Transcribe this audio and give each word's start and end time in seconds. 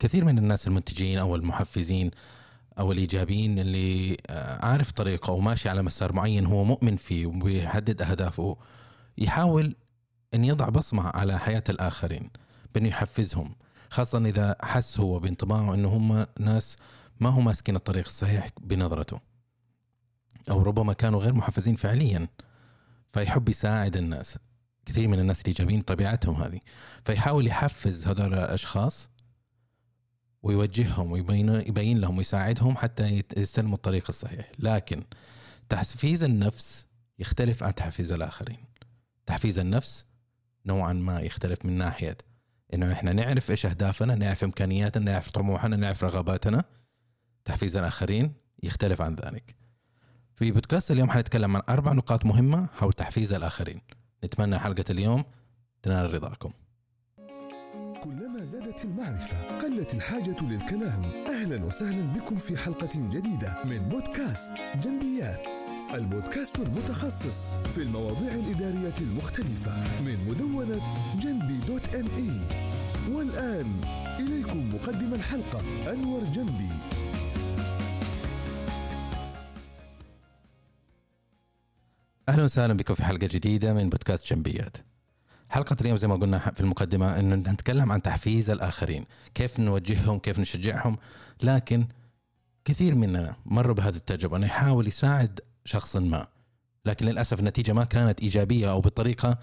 كثير 0.00 0.24
من 0.24 0.38
الناس 0.38 0.66
المنتجين 0.66 1.18
أو 1.18 1.36
المحفزين 1.36 2.10
أو 2.78 2.92
الإيجابيين 2.92 3.58
اللي 3.58 4.16
آه، 4.26 4.66
عارف 4.66 4.90
طريقه 4.92 5.32
وماشي 5.32 5.68
على 5.68 5.82
مسار 5.82 6.12
معين 6.12 6.46
هو 6.46 6.64
مؤمن 6.64 6.96
فيه 6.96 7.26
وبيحدد 7.26 8.02
أهدافه 8.02 8.56
يحاول 9.18 9.76
إن 10.34 10.44
يضع 10.44 10.68
بصمة 10.68 11.08
على 11.08 11.38
حياة 11.38 11.64
الآخرين 11.68 12.30
بإنه 12.74 12.88
يحفزهم 12.88 13.54
خاصة 13.90 14.18
إذا 14.18 14.56
حس 14.62 15.00
هو 15.00 15.18
بانطباعه 15.18 15.74
إنه 15.74 15.88
هم 15.88 16.26
ناس 16.38 16.76
ما 17.20 17.28
هم 17.28 17.44
ماسكين 17.44 17.76
الطريق 17.76 18.06
الصحيح 18.06 18.48
بنظرته 18.60 19.20
أو 20.50 20.62
ربما 20.62 20.92
كانوا 20.92 21.20
غير 21.20 21.34
محفزين 21.34 21.74
فعليا 21.74 22.28
فيحب 23.12 23.48
يساعد 23.48 23.96
الناس 23.96 24.38
كثير 24.86 25.08
من 25.08 25.18
الناس 25.18 25.40
الإيجابيين 25.40 25.80
طبيعتهم 25.80 26.42
هذه 26.42 26.60
فيحاول 27.04 27.46
يحفز 27.46 28.06
هذول 28.06 28.34
الأشخاص 28.34 29.09
ويوجههم 30.42 31.12
ويبين 31.12 31.48
يبين 31.48 31.98
لهم 31.98 32.18
ويساعدهم 32.18 32.76
حتى 32.76 33.22
يستلموا 33.36 33.76
الطريق 33.76 34.04
الصحيح. 34.08 34.52
لكن 34.58 35.04
تحفيز 35.68 36.22
النفس 36.22 36.86
يختلف 37.18 37.62
عن 37.62 37.74
تحفيز 37.74 38.12
الآخرين. 38.12 38.64
تحفيز 39.26 39.58
النفس 39.58 40.04
نوعا 40.66 40.92
ما 40.92 41.20
يختلف 41.20 41.64
من 41.64 41.78
ناحية 41.78 42.16
إنه 42.74 42.92
إحنا 42.92 43.12
نعرف 43.12 43.50
إيش 43.50 43.66
أهدافنا 43.66 44.14
نعرف 44.14 44.44
إمكانياتنا 44.44 45.12
نعرف 45.12 45.30
طموحنا 45.30 45.76
نعرف 45.76 46.04
رغباتنا. 46.04 46.64
تحفيز 47.44 47.76
الآخرين 47.76 48.32
يختلف 48.62 49.02
عن 49.02 49.14
ذلك. 49.14 49.54
في 50.34 50.50
بودكاست 50.50 50.90
اليوم 50.90 51.10
حنتكلم 51.10 51.56
عن 51.56 51.62
أربع 51.68 51.92
نقاط 51.92 52.24
مهمة 52.24 52.68
حول 52.74 52.92
تحفيز 52.92 53.32
الآخرين. 53.32 53.80
نتمنى 54.24 54.58
حلقة 54.58 54.84
اليوم 54.90 55.24
تنال 55.82 56.14
رضاكم. 56.14 56.52
زادت 58.50 58.84
المعرفة. 58.84 59.58
قلت 59.58 59.94
الحاجة 59.94 60.36
للكلام. 60.42 61.02
أهلا 61.28 61.64
وسهلا 61.64 62.02
بكم 62.02 62.38
في 62.38 62.56
حلقة 62.56 62.88
جديدة 62.96 63.64
من 63.64 63.78
بودكاست 63.78 64.50
جنبيات. 64.74 65.46
البودكاست 65.94 66.58
المتخصص 66.58 67.54
في 67.54 67.82
المواضيع 67.82 68.34
الإدارية 68.34 68.94
المختلفة 69.00 70.02
من 70.02 70.28
مدونة 70.28 70.80
جنبي 71.18 71.66
دوت 71.66 71.94
ام 71.94 72.06
إي. 72.16 72.40
والآن 73.14 73.80
إليكم 74.18 74.74
مقدم 74.74 75.14
الحلقة 75.14 75.60
أنور 75.92 76.24
جنبي. 76.24 76.70
أهلا 82.28 82.44
وسهلا 82.44 82.74
بكم 82.74 82.94
في 82.94 83.04
حلقة 83.04 83.26
جديدة 83.26 83.74
من 83.74 83.88
بودكاست 83.88 84.32
جنبيات. 84.34 84.76
حلقة 85.50 85.76
اليوم 85.80 85.96
زي 85.96 86.08
ما 86.08 86.16
قلنا 86.16 86.38
في 86.38 86.60
المقدمة 86.60 87.18
إنه 87.18 87.34
نتكلم 87.34 87.92
عن 87.92 88.02
تحفيز 88.02 88.50
الآخرين، 88.50 89.04
كيف 89.34 89.60
نوجههم، 89.60 90.18
كيف 90.18 90.38
نشجعهم، 90.38 90.96
لكن 91.42 91.86
كثير 92.64 92.94
مننا 92.94 93.36
مروا 93.46 93.74
بهذه 93.74 93.96
التجربة 93.96 94.36
إنه 94.36 94.46
يحاول 94.46 94.88
يساعد 94.88 95.40
شخص 95.64 95.96
ما، 95.96 96.26
لكن 96.84 97.06
للأسف 97.06 97.40
النتيجة 97.40 97.72
ما 97.72 97.84
كانت 97.84 98.20
إيجابية 98.20 98.70
أو 98.70 98.80
بطريقة 98.80 99.38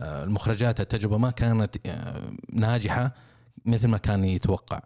آه، 0.00 0.24
المخرجات 0.24 0.80
التجربة 0.80 1.18
ما 1.18 1.30
كانت 1.30 1.86
آه، 1.86 2.32
ناجحة 2.52 3.14
مثل 3.64 3.88
ما 3.88 3.98
كان 3.98 4.24
يتوقع. 4.24 4.80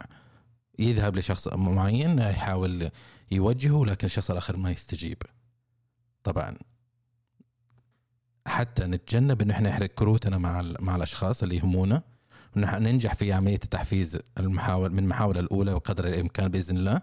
يذهب 0.79 1.17
لشخص 1.17 1.49
معين 1.49 2.19
يحاول 2.19 2.91
يوجهه 3.31 3.85
لكن 3.85 4.07
الشخص 4.07 4.31
الآخر 4.31 4.57
ما 4.57 4.71
يستجيب. 4.71 5.23
طبعا 6.25 6.57
حتى 8.47 8.87
نتجنب 8.87 9.43
إنه 9.43 9.55
إحنا 9.55 9.69
نحرق 9.69 9.87
كروتنا 9.87 10.39
مع 10.39 10.63
مع 10.81 10.97
الأشخاص 10.97 11.43
اللي 11.43 11.57
يهمونا 11.57 12.03
وننجح 12.57 13.15
في 13.15 13.33
عملية 13.33 13.55
التحفيز 13.55 14.19
المحاول 14.39 14.93
من 14.93 14.99
المحاولة 14.99 15.41
الأولى 15.41 15.75
بقدر 15.75 16.07
الإمكان 16.07 16.49
بإذن 16.49 16.77
الله. 16.77 17.01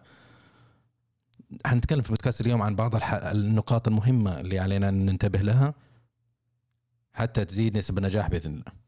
حنتكلم 1.66 2.02
في 2.02 2.10
البودكاست 2.10 2.42
اليوم 2.42 2.62
عن 2.62 2.76
بعض 2.76 2.92
النقاط 3.14 3.88
المهمة 3.88 4.40
اللي 4.40 4.60
علينا 4.60 4.90
إن 4.90 5.06
ننتبه 5.06 5.39
لها 5.39 5.73
حتى 7.14 7.45
تزيد 7.45 7.78
نسب 7.78 7.98
النجاح 7.98 8.28
بإذن 8.28 8.52
الله. 8.52 8.86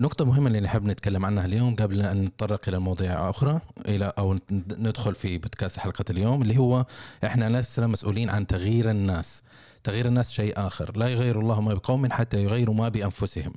نقطة 0.00 0.24
مهمة 0.24 0.46
اللي 0.46 0.60
نحب 0.60 0.84
نتكلم 0.84 1.24
عنها 1.24 1.44
اليوم 1.44 1.76
قبل 1.76 2.02
أن 2.02 2.20
نتطرق 2.22 2.68
إلى 2.68 2.78
مواضيع 2.78 3.30
أخرى 3.30 3.60
إلى 3.86 4.12
أو 4.18 4.38
ندخل 4.50 5.14
في 5.14 5.38
بودكاست 5.38 5.78
حلقة 5.78 6.04
اليوم 6.10 6.42
اللي 6.42 6.58
هو 6.58 6.86
إحنا 7.24 7.60
لسنا 7.60 7.86
مسؤولين 7.86 8.30
عن 8.30 8.46
تغيير 8.46 8.90
الناس. 8.90 9.42
تغيير 9.84 10.06
الناس 10.06 10.32
شيء 10.32 10.52
آخر. 10.56 10.96
لا 10.96 11.08
يغير 11.08 11.40
الله 11.40 11.60
ما 11.60 11.74
بقوم 11.74 12.12
حتى 12.12 12.42
يغيروا 12.42 12.74
ما 12.74 12.88
بأنفسهم. 12.88 13.52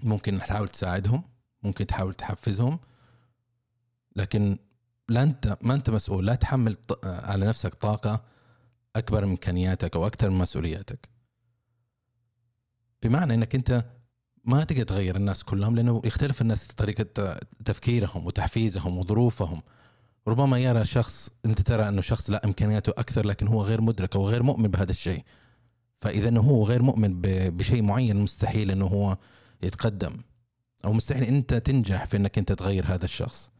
ممكن 0.00 0.38
تحاول 0.38 0.68
تساعدهم 0.68 1.22
ممكن 1.62 1.86
تحاول 1.86 2.14
تحفزهم 2.14 2.78
لكن 4.16 4.58
لا 5.08 5.22
انت 5.22 5.58
ما 5.62 5.74
أنت 5.74 5.90
مسؤول. 5.90 6.26
لا 6.26 6.34
تحمل 6.34 6.76
على 7.04 7.46
نفسك 7.46 7.74
طاقة 7.74 8.24
أكبر 8.96 9.24
من 9.24 9.30
إمكانياتك 9.30 9.96
أو 9.96 10.06
أكثر 10.06 10.30
من 10.30 10.38
مسؤولياتك. 10.38 11.08
بمعنى 13.02 13.34
إنك 13.34 13.54
أنت 13.54 13.84
ما 14.46 14.64
تقدر 14.64 14.82
تغير 14.82 15.16
الناس 15.16 15.44
كلهم 15.44 15.76
لأنه 15.76 16.02
يختلف 16.04 16.42
الناس 16.42 16.66
طريقة 16.66 17.38
تفكيرهم 17.64 18.26
وتحفيزهم 18.26 18.98
وظروفهم. 18.98 19.62
ربما 20.28 20.58
يرى 20.58 20.84
شخص 20.84 21.30
أنت 21.46 21.60
ترى 21.60 21.88
أنه 21.88 22.00
شخص 22.00 22.30
لا 22.30 22.44
إمكانياته 22.44 22.90
أكثر 22.90 23.26
لكن 23.26 23.46
هو 23.46 23.62
غير 23.62 23.80
مدرك 23.80 24.16
أو 24.16 24.28
غير 24.28 24.42
مؤمن 24.42 24.68
بهذا 24.68 24.90
الشيء. 24.90 25.24
فإذا 26.00 26.28
إنه 26.28 26.40
هو 26.40 26.64
غير 26.64 26.82
مؤمن 26.82 27.20
بشيء 27.22 27.82
معين 27.82 28.20
مستحيل 28.20 28.70
إنه 28.70 28.86
هو 28.86 29.16
يتقدم. 29.62 30.16
أو 30.84 30.92
مستحيل 30.92 31.22
أنت 31.24 31.54
تنجح 31.54 32.04
في 32.04 32.16
إنك 32.16 32.38
أنت 32.38 32.52
تغير 32.52 32.86
هذا 32.86 33.04
الشخص. 33.04 33.50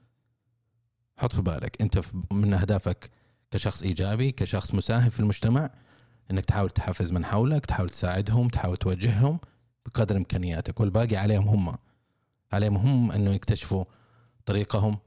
حط 1.19 1.33
في 1.33 1.43
بالك 1.43 1.83
أنت 1.83 2.01
من 2.33 2.55
أهدافك 2.55 3.11
كشخص 3.51 3.83
إيجابي 3.83 4.33
كشخص 4.33 4.75
مساهم 4.75 5.11
في 5.11 5.21
المجتمع 5.21 5.71
إنك 6.31 6.45
تحاول 6.45 6.71
تحفز 6.71 7.13
من 7.13 7.25
حولك 7.25 7.67
تحاول 7.67 7.91
تساعدهم 7.91 8.49
تحاول 8.49 8.77
توجههم. 8.77 9.39
بقدر 9.87 10.17
إمكانياتك 10.17 10.81
والباقي 10.81 11.17
عليهم 11.17 11.49
هم. 11.49 11.77
عليهم 12.53 12.77
هم 12.77 13.13
إنه 13.13 13.31
يكتشفوا 13.31 13.85
طريقهم 14.47 14.99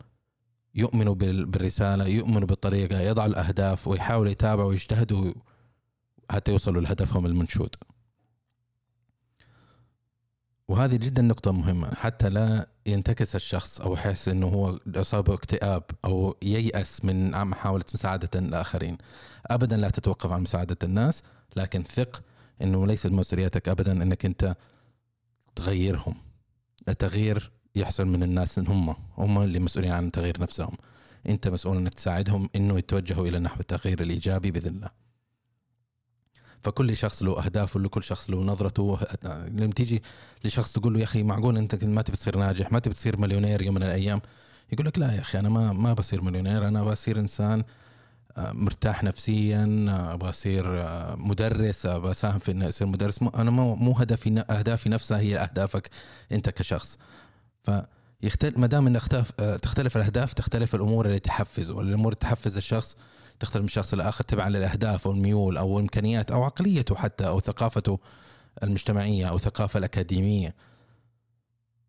يؤمنوا 0.76 1.16
بالرسالة 1.16 2.08
يؤمنوا 2.08 2.48
بالطريقة 2.48 3.02
يضعوا 3.02 3.28
الأهداف 3.28 3.88
ويحاولوا 3.88 4.32
يتابعوا 4.32 4.70
ويجتهدوا 4.70 5.34
حتى 6.32 6.52
يوصلوا 6.52 6.82
لهدفهم 6.82 7.26
المنشود. 7.26 7.76
وهذه 10.68 10.96
جدا 10.96 11.22
نقطة 11.22 11.52
مهمة. 11.52 11.94
حتى 11.94 12.30
لا 12.30 12.68
ينتكس 12.86 13.36
الشخص 13.36 13.82
أو 13.82 13.94
يحس 13.94 14.30
أنه 14.30 14.48
هو 14.48 14.80
أصابه 14.96 15.34
اكتئاب 15.34 15.84
أو 16.06 16.36
ييأس 16.44 17.06
من 17.06 17.32
محاولة 17.32 17.86
مساعدة 17.94 18.30
الآخرين. 18.36 18.98
أبدا 19.48 19.78
لا 19.78 19.90
تتوقف 19.90 20.32
عن 20.32 20.42
مساعدة 20.42 20.78
الناس 20.84 21.24
لكن 21.56 21.84
ثق 21.84 22.22
أنه 22.62 22.88
ليست 22.88 23.08
مسؤوليتك 23.08 23.70
أبدا 23.70 23.92
أنك 23.92 24.26
أنت 24.26 24.56
تغيرهم. 25.56 26.16
التغيير 26.90 27.52
يحصل 27.76 28.06
من 28.06 28.24
الناس 28.24 28.60
هم 28.60 28.96
هم 29.18 29.42
اللي 29.42 29.60
مسؤولين 29.60 29.92
عن 29.92 30.12
تغيير 30.12 30.42
نفسهم. 30.42 30.78
أنت 31.30 31.48
مسؤول 31.48 31.78
إنك 31.78 31.94
تساعدهم 31.94 32.50
إنه 32.56 32.78
يتوجهوا 32.78 33.28
إلى 33.28 33.40
نحو 33.40 33.60
التغيير 33.60 34.02
الإيجابي 34.02 34.52
بإذن 34.52 34.76
الله. 34.76 34.90
فكل 36.64 36.98
شخص 36.98 37.24
له 37.24 37.46
أهدافه 37.46 37.80
لكل 37.80 38.04
شخص 38.04 38.30
له 38.30 38.44
نظرته. 38.44 39.00
لما 39.24 39.72
تيجي 39.72 40.04
لشخص 40.44 40.72
تقول 40.74 40.94
له 40.94 41.00
يا 41.00 41.04
أخي 41.04 41.24
معقول 41.24 41.58
أنت 41.58 41.84
ما 41.86 42.02
تبي 42.02 42.18
تصير 42.18 42.38
ناجح 42.38 42.72
ما 42.72 42.80
تبي 42.80 42.94
تصير 42.94 43.18
مليونير 43.18 43.62
يوم 43.62 43.76
من 43.76 43.84
الأيام؟ 43.84 44.22
يقول 44.72 44.86
لك 44.86 45.00
لا 45.00 45.14
يا 45.16 45.20
أخي 45.20 45.40
أنا 45.40 45.50
ما 45.50 45.74
ما 45.74 45.94
بصير 45.94 46.22
مليونير 46.22 46.68
أنا 46.68 46.84
بصير 46.84 47.20
إنسان 47.20 47.64
مرتاح 48.38 49.04
نفسيا 49.04 49.86
أبغى 50.14 50.30
أصير 50.30 50.82
آه، 50.82 51.16
مدرس 51.16 51.86
أبغى 51.86 52.12
أساهم 52.12 52.40
في 52.40 52.52
إني 52.52 52.68
أصير 52.68 52.88
مدرس. 52.88 53.20
أنا 53.22 53.52
مو 53.52 53.92
هدفي 53.92 54.44
أهدافي 54.50 54.90
نفسها 54.90 55.20
هي 55.20 55.38
أهدافك 55.38 55.90
أنت 56.32 56.50
كشخص. 56.50 56.98
فيختلف 57.64 58.58
ما 58.58 58.68
دام 58.68 58.88
إن 58.88 58.96
اختلف 58.96 59.32
آه، 59.40 59.58
تختلف 59.58 59.98
الأهداف 59.98 60.34
تختلف 60.34 60.76
الأمور 60.76 61.06
اللي 61.06 61.20
تحفز 61.20 61.72
والامور 61.72 62.14
اللي 62.14 62.20
تحفز 62.22 62.58
الشخص 62.58 62.98
تختلف 63.40 63.62
من 63.62 63.68
شخص 63.68 63.94
لاخر 63.94 64.24
تبعا 64.24 64.50
للأهداف 64.50 65.08
أو 65.08 65.14
الميول 65.14 65.58
أو 65.58 65.78
الإمكانيات 65.78 66.32
أو 66.32 66.44
عقليته 66.44 66.96
حتى 66.96 67.28
أو 67.28 67.40
ثقافته 67.40 68.00
المجتمعية 68.64 69.26
أو 69.30 69.36
الثقافه 69.36 69.78
الأكاديمية. 69.78 70.56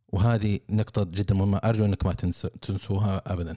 وهذه 0.09 0.61
نقطة 0.71 1.05
جدا 1.05 1.35
مهمة 1.35 1.59
أرجو 1.59 1.85
إنك 1.85 2.07
ما 2.07 2.13
تنسوها 2.63 3.23
ابدا. 3.33 3.57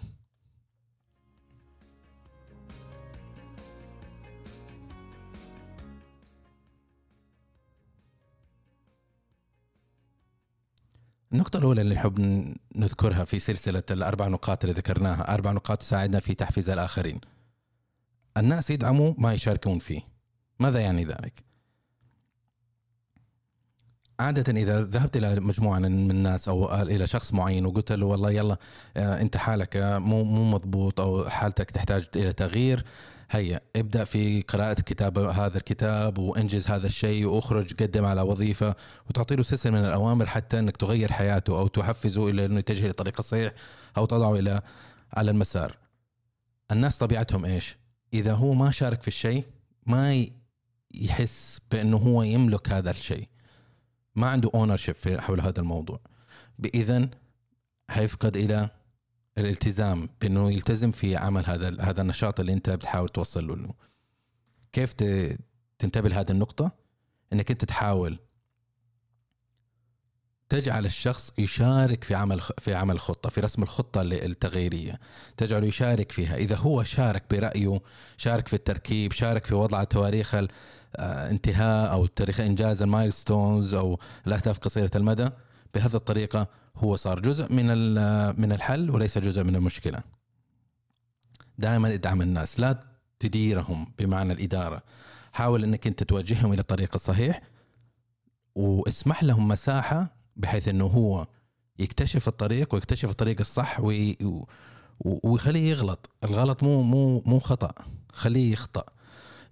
النقطة 11.33 11.57
الأولى 11.57 11.81
اللي 11.81 11.95
نحب 11.95 12.19
نذكرها 12.75 13.25
في 13.25 13.39
سلسلة 13.39 13.83
الأربع 13.91 14.27
نقاط 14.27 14.63
اللي 14.63 14.75
ذكرناها. 14.75 15.33
أربع 15.33 15.51
نقاط 15.51 15.77
تساعدنا 15.77 16.19
في 16.19 16.33
تحفيز 16.33 16.69
الآخرين. 16.69 17.21
الناس 18.37 18.69
يدعموا 18.69 19.13
ما 19.17 19.33
يشاركون 19.33 19.79
فيه. 19.79 20.01
ماذا 20.59 20.79
يعني 20.79 21.05
ذلك؟ 21.05 21.43
عادة 24.19 24.61
إذا 24.61 24.81
ذهبت 24.81 25.17
إلى 25.17 25.39
مجموعة 25.39 25.79
من 25.79 26.11
الناس 26.11 26.47
أو 26.47 26.81
إلى 26.81 27.07
شخص 27.07 27.33
معين 27.33 27.65
وقلت 27.65 27.91
له 27.91 28.05
والله 28.05 28.31
يلا 28.31 28.57
آه، 28.97 29.21
أنت 29.21 29.37
حالك 29.37 29.77
آه، 29.77 29.99
مو 29.99 30.23
مو 30.23 30.51
مضبوط 30.51 30.99
أو 30.99 31.29
حالتك 31.29 31.71
تحتاج 31.71 32.07
إلى 32.15 32.33
تغيير 32.33 32.85
هيا 33.35 33.61
ابدأ 33.75 34.03
في 34.03 34.41
قراءة 34.41 34.73
كتاب 34.73 35.17
هذا 35.17 35.57
الكتاب 35.57 36.17
وانجز 36.17 36.67
هذا 36.67 36.87
الشيء 36.87 37.25
واخرج 37.25 37.73
قدم 37.73 38.05
على 38.05 38.21
وظيفة 38.21 38.75
وتعطي 39.09 39.35
له 39.35 39.43
سلسلة 39.43 39.71
من 39.71 39.85
الأوامر 39.85 40.25
حتى 40.25 40.59
أنك 40.59 40.77
تغير 40.77 41.11
حياته 41.11 41.59
أو 41.59 41.67
تحفزه 41.67 42.29
إلى 42.29 42.45
أنه 42.45 42.59
يتجه 42.59 42.87
للطريق 42.87 43.15
الصحيح 43.19 43.53
أو 43.97 44.05
تضعه 44.05 44.35
إلى 44.35 44.61
على 45.13 45.31
المسار. 45.31 45.77
الناس 46.71 46.97
طبيعتهم 46.97 47.45
إيش؟ 47.45 47.77
إذا 48.13 48.33
هو 48.33 48.53
ما 48.53 48.71
شارك 48.71 49.01
في 49.01 49.07
الشيء 49.07 49.43
ما 49.85 50.27
يحس 50.95 51.59
بأنه 51.71 51.97
هو 51.97 52.23
يملك 52.23 52.69
هذا 52.69 52.91
الشيء. 52.91 53.27
ما 54.15 54.27
عنده 54.27 54.51
اونر 54.53 54.77
حول 55.07 55.41
هذا 55.41 55.59
الموضوع. 55.59 55.99
اذا 56.75 57.09
حيفقد 57.89 58.37
إلى 58.37 58.69
الالتزام 59.37 60.09
بأنه 60.21 60.51
يلتزم 60.51 60.91
في 60.91 61.15
عمل 61.15 61.45
هذا 61.45 61.81
هذا 61.81 62.01
النشاط 62.01 62.39
اللي 62.39 62.53
أنت 62.53 62.69
بتحاول 62.69 63.09
توصل 63.09 63.47
له. 63.47 63.73
كيف 64.73 64.93
تنتبه 65.79 66.09
لهذه 66.09 66.31
النقطة؟ 66.31 66.71
إنك 67.33 67.51
أنت 67.51 67.65
تحاول 67.65 68.19
تجعل 70.49 70.85
الشخص 70.85 71.31
يشارك 71.37 72.03
في 72.03 72.15
عمل 72.15 72.41
في 72.57 72.73
عمل 72.73 72.99
خطة 72.99 73.29
في 73.29 73.41
رسم 73.41 73.63
الخطة 73.63 74.01
التغييرية. 74.01 74.99
تجعله 75.37 75.67
يشارك 75.67 76.11
فيها. 76.11 76.35
إذا 76.35 76.55
هو 76.55 76.83
شارك 76.83 77.23
برأيه 77.31 77.81
شارك 78.17 78.47
في 78.47 78.53
التركيب 78.53 79.11
شارك 79.13 79.45
في 79.45 79.55
وضع 79.55 79.83
تواريخ 79.83 80.35
آه، 80.95 81.29
انتهاء 81.29 81.91
أو 81.91 82.05
تاريخ 82.05 82.39
إنجاز 82.39 82.81
المايلستونز 82.81 83.73
أو 83.73 83.99
الأهداف 84.27 84.57
قصيرة 84.57 84.91
المدى 84.95 85.29
بهذه 85.73 85.95
الطريقة 85.95 86.47
هو 86.75 86.95
صار 86.95 87.19
جزء 87.19 87.53
من 87.53 87.67
من 88.41 88.51
الحل 88.51 88.89
وليس 88.89 89.17
جزء 89.17 89.43
من 89.43 89.55
المشكلة. 89.55 90.03
دائما 91.57 91.93
إدعم 91.93 92.21
الناس 92.21 92.59
لا 92.59 92.79
تديرهم 93.19 93.93
بمعنى 93.99 94.33
الإدارة. 94.33 94.83
حاول 95.33 95.63
إنك 95.63 95.87
أنت 95.87 96.03
توجههم 96.03 96.53
إلى 96.53 96.61
الطريق 96.61 96.91
الصحيح 96.95 97.41
واسمح 98.55 99.23
لهم 99.23 99.47
مساحة 99.47 100.15
بحيث 100.35 100.67
إنه 100.67 100.85
هو 100.85 101.27
يكتشف 101.79 102.27
الطريق 102.27 102.73
ويكتشف 102.73 103.09
الطريق 103.09 103.39
الصح 103.39 103.79
وي 103.79 104.17
ويخليه 104.99 105.69
يغلط 105.71 106.09
الغلط 106.23 106.63
مو 106.63 106.83
مو 106.83 107.23
مو 107.25 107.39
خطأ 107.39 107.73
خليه 108.11 108.53
يخطأ 108.53 108.83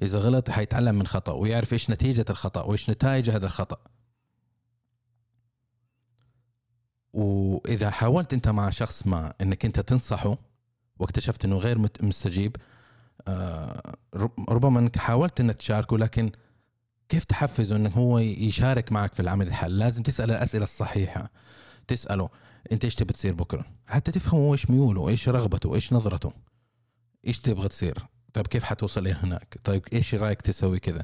إذا 0.02 0.20
غلط 0.20 0.50
حيتعلم 0.50 0.96
من 0.96 1.08
خطأ 1.08 1.32
ويعرف 1.32 1.74
إيش 1.74 1.90
نتيجة 1.90 2.26
الخطأ 2.30 2.62
وإيش 2.62 2.90
نتائج 2.90 3.30
هذا 3.30 3.46
الخطأ 3.46 3.78
وإذا 7.14 7.90
حاولت 7.90 8.34
أنت 8.34 8.48
مع 8.48 8.70
شخص 8.70 9.08
ما 9.08 9.34
إنك 9.42 9.66
أنت 9.66 9.80
تنصحه 9.80 10.38
واكتشفت 11.00 11.46
إنه 11.46 11.58
غير 11.58 11.90
مستجيب 12.02 12.56
آه، 13.28 13.96
ربما 14.50 14.80
إنك 14.80 14.98
حاولت 14.98 15.40
إنك 15.40 15.56
تشاركه 15.56 15.98
لكن 15.98 16.32
كيف 17.10 17.24
تحفزه 17.24 17.76
إنه 17.76 17.90
هو 17.90 18.20
يشارك 18.20 18.92
معك 18.92 19.14
في 19.14 19.20
العمل 19.20 19.48
الحل 19.48 19.78
لازم 19.78 20.04
تسأل 20.04 20.32
الأسئلة 20.32 20.64
الصحيحة 20.64 21.32
تسأله 21.88 22.30
أنت 22.72 22.84
إيش 22.86 22.96
تبي 22.96 23.14
تصير 23.14 23.34
بكرة؟ 23.34 23.66
حتى 23.88 24.12
تفهم 24.12 24.40
هو 24.42 24.54
إيش 24.54 24.70
ميوله 24.70 25.10
إيش 25.10 25.30
رغبته 25.30 25.76
إيش 25.76 25.94
نظرته 25.94 26.34
إيش 27.28 27.40
تبغى 27.40 27.68
تصير؟ 27.68 28.06
طيب 28.34 28.48
كيف 28.48 28.64
حتوصل 28.64 29.08
هناك؟ 29.08 29.58
طيب 29.64 29.84
إيش 29.94 30.16
رأيك 30.16 30.42
تسوي 30.42 30.80
كذا؟ 30.80 31.04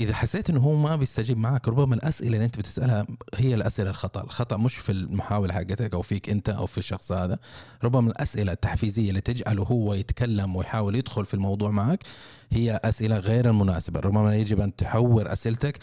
إذا 0.00 0.14
حسيت 0.14 0.50
إنه 0.50 0.60
هو 0.60 0.74
ما 0.74 0.96
بيستجيب 0.96 1.38
معك 1.38 1.68
ربما 1.68 1.94
الأسئلة 1.94 2.34
اللي 2.34 2.44
أنت 2.44 2.58
بتسألها 2.58 3.06
هي 3.34 3.54
الأسئلة 3.54 3.90
الخطأ. 3.90 4.22
الخطأ 4.24 4.56
مش 4.56 4.76
في 4.76 4.92
المحاوله 4.92 5.54
حقتك 5.54 5.94
أو 5.94 6.02
فيك 6.02 6.30
أنت 6.30 6.48
أو 6.48 6.66
في 6.66 6.78
الشخص 6.78 7.12
هذا. 7.12 7.38
ربما 7.84 8.10
الأسئلة 8.10 8.52
التحفيزية 8.52 9.08
اللي 9.08 9.20
تجعله 9.20 9.62
هو 9.62 9.94
يتكلم 9.94 10.56
ويحاول 10.56 10.96
يدخل 10.96 11.24
في 11.26 11.34
الموضوع 11.34 11.70
معك 11.70 12.02
هي 12.50 12.80
أسئلة 12.84 13.18
غير 13.18 13.50
المناسبة. 13.50 14.00
ربما 14.00 14.36
يجب 14.36 14.60
أن 14.60 14.76
تحور 14.76 15.32
أسئلتك 15.32 15.78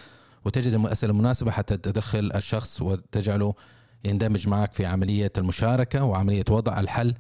وتجد 0.46 0.74
الاسئله 0.74 1.12
المناسبه 1.12 1.52
حتى 1.52 1.78
تدخل 1.78 2.32
الشخص 2.36 2.82
وتجعله 2.82 3.54
يندمج 4.06 4.48
معك 4.48 4.74
في 4.74 4.86
عملية 4.86 5.32
المشاركة 5.38 6.04
وعملية 6.04 6.46
وضع 6.50 6.80
الحل 6.80 7.14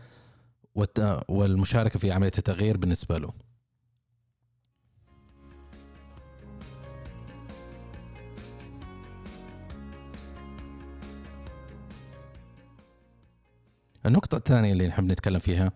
والمشاركة 1.29 1.99
في 1.99 2.11
عملية 2.11 2.31
التغيير 2.37 2.77
بالنسبة 2.77 3.17
له. 3.17 3.33
النقطة 14.05 14.37
الثانية 14.37 14.73
اللي 14.73 14.87
نحب 14.87 15.03
نتكلم 15.03 15.39
فيها 15.39 15.71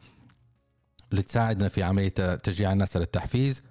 اللي 1.11 1.21
تساعدنا 1.21 1.67
في 1.67 1.83
عملية 1.83 2.35
تشجيع 2.35 2.71
الناس 2.71 2.95
على 2.95 3.05
التحفيز 3.05 3.61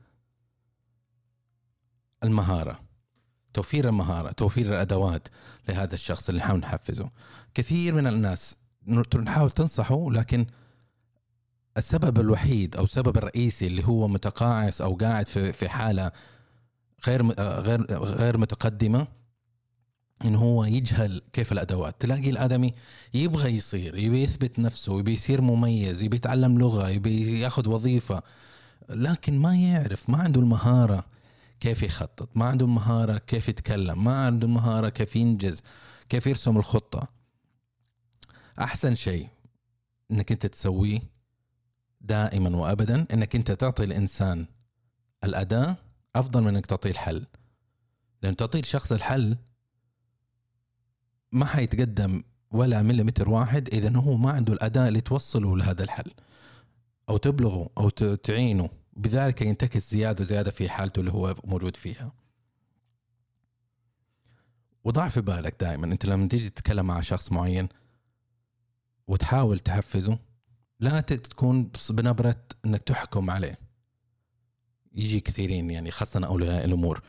المهارة 2.24 2.80
توفير 3.54 3.88
المهارة 3.88 4.32
توفير 4.32 4.66
الأدوات 4.66 5.28
لهذا 5.68 5.94
الشخص 5.94 6.28
اللي 6.28 6.40
نحاول 6.40 6.60
نحفزه. 6.60 7.10
كثير 7.54 7.94
من 7.94 8.06
الناس 8.06 8.56
نحاول 9.16 9.50
تنصحه 9.50 10.10
لكن 10.10 10.46
السبب 11.76 12.20
الوحيد 12.20 12.76
أو 12.76 12.84
السبب 12.84 13.16
الرئيسي 13.16 13.66
اللي 13.66 13.84
هو 13.84 14.08
متقاعس 14.08 14.80
أو 14.80 14.94
قاعد 14.94 15.28
في 15.28 15.52
في 15.52 15.68
حالة 15.68 16.12
غير 17.06 17.26
غير 17.40 17.92
غير 17.92 18.38
متقدمة 18.38 19.06
انه 20.24 20.38
هو 20.38 20.64
يجهل 20.64 21.22
كيف 21.32 21.52
الأدوات. 21.52 22.00
تلاقي 22.00 22.30
الآدمي 22.30 22.72
يبغى 23.14 23.56
يصير 23.56 23.98
يبي 23.98 24.22
يثبت 24.22 24.58
نفسه 24.58 24.98
يبي 24.98 25.12
يصير 25.12 25.40
مميز 25.40 26.02
يبي 26.02 26.16
يتعلم 26.16 26.58
لغة 26.58 26.88
يبي 26.88 27.40
ياخذ 27.40 27.68
وظيفة 27.68 28.22
لكن 28.88 29.38
ما 29.38 29.56
يعرف 29.56 30.10
ما 30.10 30.18
عنده 30.18 30.40
المهارة 30.40 31.04
كيف 31.60 31.82
يخطط 31.82 32.36
ما 32.36 32.44
عنده 32.44 32.64
المهارة 32.64 33.18
كيف 33.18 33.48
يتكلم 33.48 34.04
ما 34.04 34.26
عنده 34.26 34.46
المهارة 34.46 34.88
كيف 34.88 35.16
ينجز 35.16 35.62
كيف 36.08 36.26
يرسم 36.26 36.56
الخطة. 36.56 37.08
أحسن 38.60 38.94
شيء 38.94 39.28
إنك 40.10 40.32
أنت 40.32 40.46
تسويه 40.46 41.00
دائما 42.00 42.56
وابدا 42.56 43.06
إنك 43.12 43.36
أنت 43.36 43.50
تعطي 43.52 43.84
الإنسان 43.84 44.46
الأداة 45.24 45.76
أفضل 46.16 46.42
من 46.42 46.48
إنك 46.48 46.66
تعطيه 46.66 46.90
الحل. 46.90 47.26
لأن 48.22 48.36
تعطي 48.36 48.58
الشخص 48.58 48.92
الحل 48.92 49.36
ما 51.32 51.44
حيتقدم 51.46 52.22
ولا 52.50 52.82
مليمتر 52.82 53.28
واحد 53.30 53.68
إذا 53.74 53.96
هو 53.96 54.16
ما 54.16 54.30
عنده 54.30 54.52
الأداة 54.52 54.88
اللي 54.88 55.00
توصله 55.00 55.56
لهذا 55.56 55.84
الحل. 55.84 56.10
أو 57.08 57.16
تبلغه 57.16 57.70
أو 57.78 57.88
تعينه. 57.88 58.68
بذلك 58.96 59.42
ينتكس 59.42 59.90
زيادة 59.90 60.24
زياده 60.24 60.50
في 60.50 60.68
حالته 60.68 61.00
اللي 61.00 61.12
هو 61.12 61.34
موجود 61.44 61.76
فيها. 61.76 62.12
وضع 64.84 65.08
في 65.08 65.20
بالك 65.20 65.54
دائما. 65.60 65.86
أنت 65.86 66.06
لما 66.06 66.28
تيجي 66.28 66.50
تتكلم 66.50 66.86
مع 66.86 67.00
شخص 67.00 67.32
معين 67.32 67.68
وتحاول 69.08 69.60
تحفزه 69.60 70.18
لا 70.80 71.00
تكون 71.00 71.70
بنبرة 71.90 72.36
إنك 72.64 72.82
تحكم 72.82 73.30
عليه. 73.30 73.58
يجي 74.94 75.20
كثيرين 75.20 75.70
يعني 75.70 75.90
خاصة 75.90 76.26
أولياء 76.26 76.64
الأمور. 76.64 77.02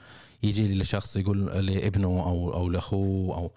يجي 0.43 0.74
لشخص 0.74 1.17
يقول 1.17 1.45
لابنه 1.45 2.07
أو 2.07 2.53
أو 2.53 2.69
لأخوه 2.69 3.38
أو 3.38 3.51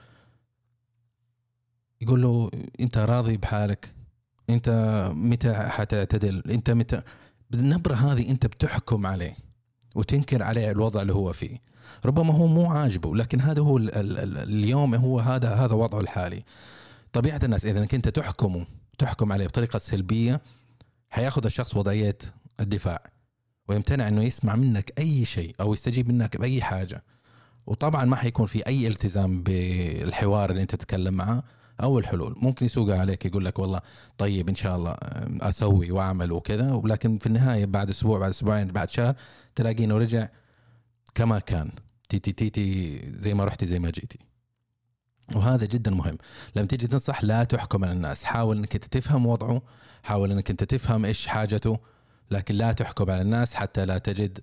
يقول 2.00 2.23
له 2.23 2.50
انت 2.80 2.99
راضي 2.99 3.37
بحالك 3.37 3.95
انت 4.50 4.71
متى 5.14 5.54
حتعتدل؟ 5.54 6.42
انت 6.50 6.71
متى؟ 6.71 7.02
بالنبرة 7.50 7.95
هذه 7.95 8.30
انت 8.30 8.47
بتحكم 8.47 9.07
عليه 9.07 9.37
وتنكر 9.95 10.42
عليه 10.42 10.71
الوضع 10.71 11.02
اللي 11.02 11.12
هو 11.12 11.33
فيه. 11.33 11.59
ربما 12.04 12.35
هو 12.35 12.47
مو 12.47 12.66
عاجبه 12.66 13.16
لكن 13.16 13.40
هذا 13.40 13.62
هو 13.62 13.78
اليوم 13.78 14.95
هو 14.95 15.21
هذا 15.21 15.54
هذا 15.54 15.75
وضعه 15.75 16.00
الحالي. 16.00 16.45
طبيعة 17.12 17.40
الناس 17.45 17.66
إذا 17.66 17.85
كنت 17.85 18.09
تحكمه 18.09 18.66
تحكم 18.99 19.33
عليه 19.33 19.47
بطريقة 19.47 19.78
سلبية 19.78 20.40
حياخذ 21.11 21.45
الشخص 21.45 21.76
وضعية 21.76 22.19
الدفاع 22.61 23.11
ويمتنع 23.69 24.09
إنه 24.09 24.23
يسمع 24.23 24.57
منك 24.57 24.92
أي 24.99 25.25
شيء 25.25 25.54
أو 25.61 25.75
يستجيب 25.75 26.09
منك 26.09 26.37
بأي 26.37 26.62
حاجة. 26.62 27.04
وطبعا 27.66 28.04
ما 28.04 28.16
حيكون 28.16 28.47
في 28.47 28.66
أي 28.66 28.88
التزام 28.88 29.42
بالحوار 29.42 30.50
اللي 30.50 30.62
أنت 30.62 30.75
تتكلم 30.75 31.14
معه. 31.14 31.42
أو 31.83 31.99
الحلول. 31.99 32.37
ممكن 32.37 32.67
يسوقها 32.67 32.99
عليك 32.99 33.27
يقول 33.27 33.45
لك 33.45 33.59
والله 33.59 33.81
طيب 34.19 34.49
إن 34.49 34.55
شاء 34.55 34.77
الله 34.77 34.97
أسوي 35.41 35.91
وأعمل 35.91 36.33
وكذا 36.33 36.73
ولكن 36.73 37.19
في 37.19 37.27
النهاية 37.27 37.65
بعد 37.65 37.91
أسبوع 37.91 38.19
بعد 38.19 38.31
أسبوعين 38.31 38.67
بعد 38.67 38.91
شهر 38.91 39.15
تلاقيه 39.55 39.85
انه 39.85 39.99
رجع 39.99 40.29
كما 41.15 41.39
كان. 41.39 41.71
تيتي 42.09 42.33
تيتي 42.33 42.99
زي 43.13 43.35
ما 43.35 43.45
رحتي 43.45 43.67
زي 43.67 43.79
ما 43.79 43.91
جيتي. 43.91 44.19
وهذا 45.35 45.67
جدا 45.67 45.91
مهم. 45.91 46.19
لما 46.57 46.67
تيجي 46.67 46.87
تنصح 46.87 47.25
لا 47.25 47.45
تحكم 47.45 47.85
على 47.85 47.93
الناس. 47.93 48.25
حاول 48.25 48.59
إنك 48.59 48.75
أنت 48.75 48.85
تفهم 48.85 49.27
وضعه 49.27 49.63
حاول 50.03 50.33
إنك 50.33 50.51
أنت 50.51 50.65
تفهم 50.65 51.05
إيش 51.05 51.27
حاجته 51.27 51.79
لكن 52.31 52.55
لا 52.55 52.73
تحكم 52.73 53.11
على 53.11 53.23
الناس 53.23 53.55
حتى 53.55 53.87
لا 53.87 53.99
تجد 53.99 54.39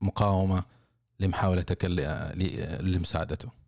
مقاومة 0.00 0.64
لمحاولتك 1.20 1.84
لمساعدته. 2.80 3.63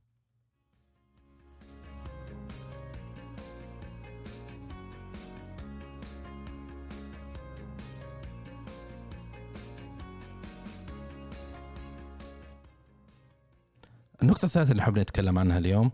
النقطة 14.26 14.46
الثالثة 14.46 14.70
اللي 14.70 14.82
حابين 14.82 15.02
نتكلم 15.02 15.38
عنها 15.38 15.58
اليوم 15.58 15.90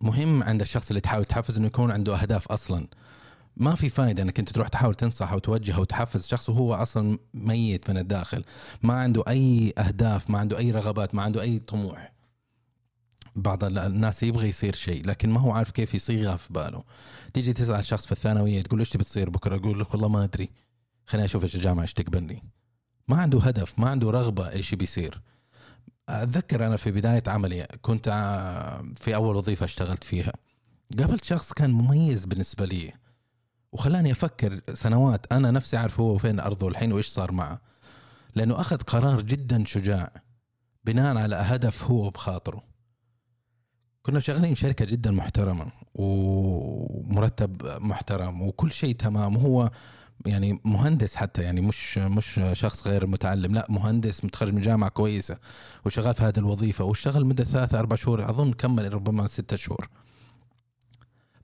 مهم 0.00 0.42
عند 0.42 0.60
الشخص 0.60 0.88
اللي 0.88 1.00
تحاول 1.00 1.24
تحفز 1.24 1.56
إنه 1.56 1.66
يكون 1.66 1.90
عنده 1.90 2.22
أهداف 2.22 2.48
أصلا. 2.48 2.86
ما 3.56 3.74
في 3.74 3.88
فائدة 3.88 4.22
إنك 4.22 4.38
أنت 4.38 4.48
تروح 4.48 4.68
تحاول 4.68 4.94
تنصح 4.94 5.32
أو 5.32 5.38
توجه 5.38 5.76
أو 5.76 5.84
تحفز 5.84 6.26
شخص 6.26 6.48
وهو 6.48 6.74
أصلا 6.74 7.18
ميت 7.34 7.90
من 7.90 7.98
الداخل. 7.98 8.44
ما 8.82 8.94
عنده 8.94 9.24
أي 9.28 9.72
أهداف 9.78 10.30
ما 10.30 10.38
عنده 10.38 10.58
أي 10.58 10.70
رغبات 10.70 11.14
ما 11.14 11.22
عنده 11.22 11.42
أي 11.42 11.58
طموح. 11.58 12.12
بعض 13.36 13.64
الناس 13.64 14.22
يبغى 14.22 14.48
يصير 14.48 14.74
شيء 14.74 15.06
لكن 15.06 15.30
ما 15.30 15.40
هو 15.40 15.52
عارف 15.52 15.70
كيف 15.70 15.94
يصيغها 15.94 16.36
في 16.36 16.52
باله. 16.52 16.84
تيجي 17.34 17.52
تسأل 17.52 17.84
شخص 17.84 18.06
في 18.06 18.12
الثانوية 18.12 18.62
تقول 18.62 18.78
إيش 18.78 18.90
تبي 18.90 19.04
تصير 19.04 19.30
بكرة؟ 19.30 19.56
يقول 19.56 19.80
لك 19.80 19.94
والله 19.94 20.08
ما 20.08 20.24
أدري. 20.24 20.50
خليني 21.06 21.24
أشوف 21.24 21.42
إيش 21.42 21.56
الجامعة 21.56 21.82
إيش 21.82 21.94
تقبلني. 21.94 22.42
ما 23.08 23.16
عنده 23.16 23.40
هدف 23.40 23.78
ما 23.78 23.88
عنده 23.88 24.10
رغبة 24.10 24.50
إيش 24.52 24.74
بيصير. 24.74 25.20
أتذكر 26.10 26.66
أنا 26.66 26.76
في 26.76 26.90
بداية 26.90 27.22
عملي 27.26 27.66
كنت 27.82 28.08
في 28.96 29.14
أول 29.14 29.36
وظيفة 29.36 29.64
اشتغلت 29.64 30.04
فيها. 30.04 30.32
قابلت 30.98 31.24
شخص 31.24 31.52
كان 31.52 31.70
مميز 31.70 32.24
بالنسبة 32.24 32.64
لي 32.64 32.92
وخلاني 33.72 34.12
أفكر 34.12 34.60
سنوات 34.72 35.32
أنا 35.32 35.50
نفسي 35.50 35.76
عارف 35.76 36.00
هو 36.00 36.18
فين 36.18 36.40
أرضه 36.40 36.68
الحين 36.68 36.92
وإيش 36.92 37.06
صار 37.06 37.32
معه. 37.32 37.60
لأنه 38.34 38.60
أخذ 38.60 38.76
قرار 38.76 39.22
جدا 39.22 39.64
شجاع 39.64 40.12
بناء 40.84 41.16
على 41.16 41.36
هدف 41.36 41.84
هو 41.84 42.10
بخاطره. 42.10 42.62
كنا 44.02 44.20
شغالين 44.20 44.54
شركة 44.54 44.84
جدا 44.84 45.10
محترمة 45.10 45.72
ومرتب 45.94 47.66
محترم 47.80 48.42
وكل 48.42 48.72
شيء 48.72 48.94
تمام. 48.94 49.36
وهو 49.36 49.70
يعني 50.26 50.60
مهندس 50.64 51.14
حتى 51.14 51.42
يعني 51.42 51.60
مش 51.60 51.98
مش 51.98 52.40
شخص 52.52 52.86
غير 52.86 53.06
متعلم 53.06 53.54
لا 53.54 53.66
مهندس 53.68 54.24
متخرج 54.24 54.52
من 54.52 54.60
جامعة 54.60 54.90
كويسة 54.90 55.38
وشغال 55.84 56.14
في 56.14 56.22
هذه 56.22 56.38
الوظيفة 56.38 56.84
واشتغل 56.84 57.24
مدة 57.26 57.44
ثلاثة 57.44 57.78
أربع 57.78 57.96
شهور 57.96 58.30
أظن 58.30 58.52
كمل 58.52 58.94
ربما 58.94 59.26
ستة 59.26 59.56
شهور. 59.56 59.88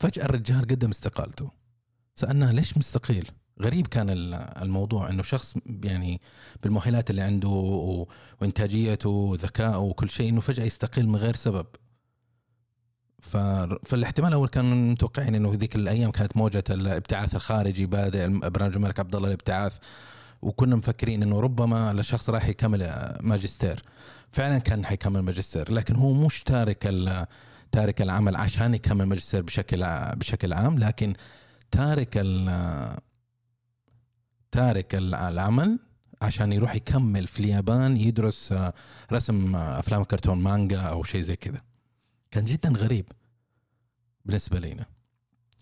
فجأة 0.00 0.24
الرجال 0.24 0.60
قدم 0.60 0.88
استقالته. 0.90 1.50
سألناه 2.14 2.52
ليش 2.52 2.78
مستقيل؟ 2.78 3.30
غريب 3.62 3.86
كان 3.86 4.06
الموضوع 4.62 5.10
إنه 5.10 5.22
شخص 5.22 5.54
يعني 5.84 6.20
بالمؤهلات 6.62 7.10
اللي 7.10 7.22
عنده 7.22 7.48
وإنتاجيته 8.40 9.08
وذكائه 9.10 9.78
وكل 9.78 10.10
شيء 10.10 10.28
إنه 10.28 10.40
فجأة 10.40 10.64
يستقيل 10.64 11.08
من 11.08 11.16
غير 11.16 11.36
سبب. 11.36 11.66
فالاحتمال 13.20 14.28
الأول 14.28 14.48
كان 14.48 14.90
متوقعين 14.90 15.34
إنه 15.34 15.52
ذيك 15.54 15.76
الأيام 15.76 16.10
كانت 16.10 16.36
موجة 16.36 16.64
الابتعاث 16.70 17.34
الخارجي 17.34 17.86
بادئ 17.86 18.28
برنامج 18.28 18.74
الملك 18.76 19.00
عبد 19.00 19.14
الله 19.14 19.28
الابتعاث 19.28 19.78
وكنا 20.42 20.76
مفكرين 20.76 21.22
إنه 21.22 21.40
ربما 21.40 21.90
الشخص 21.90 22.30
راح 22.30 22.48
يكمل 22.48 23.12
ماجستير. 23.20 23.82
فعلا 24.32 24.58
كان 24.58 24.84
حيكمل 24.84 25.20
ماجستير 25.20 25.72
لكن 25.72 25.96
هو 25.96 26.14
مش 26.14 26.42
تارك 26.42 26.94
تارك 27.72 28.02
العمل 28.02 28.36
عشان 28.36 28.74
يكمل 28.74 29.06
ماجستير 29.06 29.42
بشكل 29.42 29.86
بشكل 30.16 30.52
عام 30.52 30.78
لكن 30.78 31.14
تارك 31.70 32.26
تارك 34.52 34.94
العمل 34.94 35.78
عشان 36.22 36.52
يروح 36.52 36.74
يكمل 36.74 37.26
في 37.26 37.40
اليابان 37.40 37.96
يدرس 37.96 38.54
رسم 39.12 39.56
أفلام 39.56 40.04
كرتون 40.04 40.42
مانجا 40.42 40.80
أو 40.80 41.02
شيء 41.02 41.20
زي 41.20 41.36
كذا. 41.36 41.60
كان 42.36 42.44
جدا 42.44 42.68
غريب 42.68 43.06
بالنسبة 44.24 44.58
لنا 44.58 44.86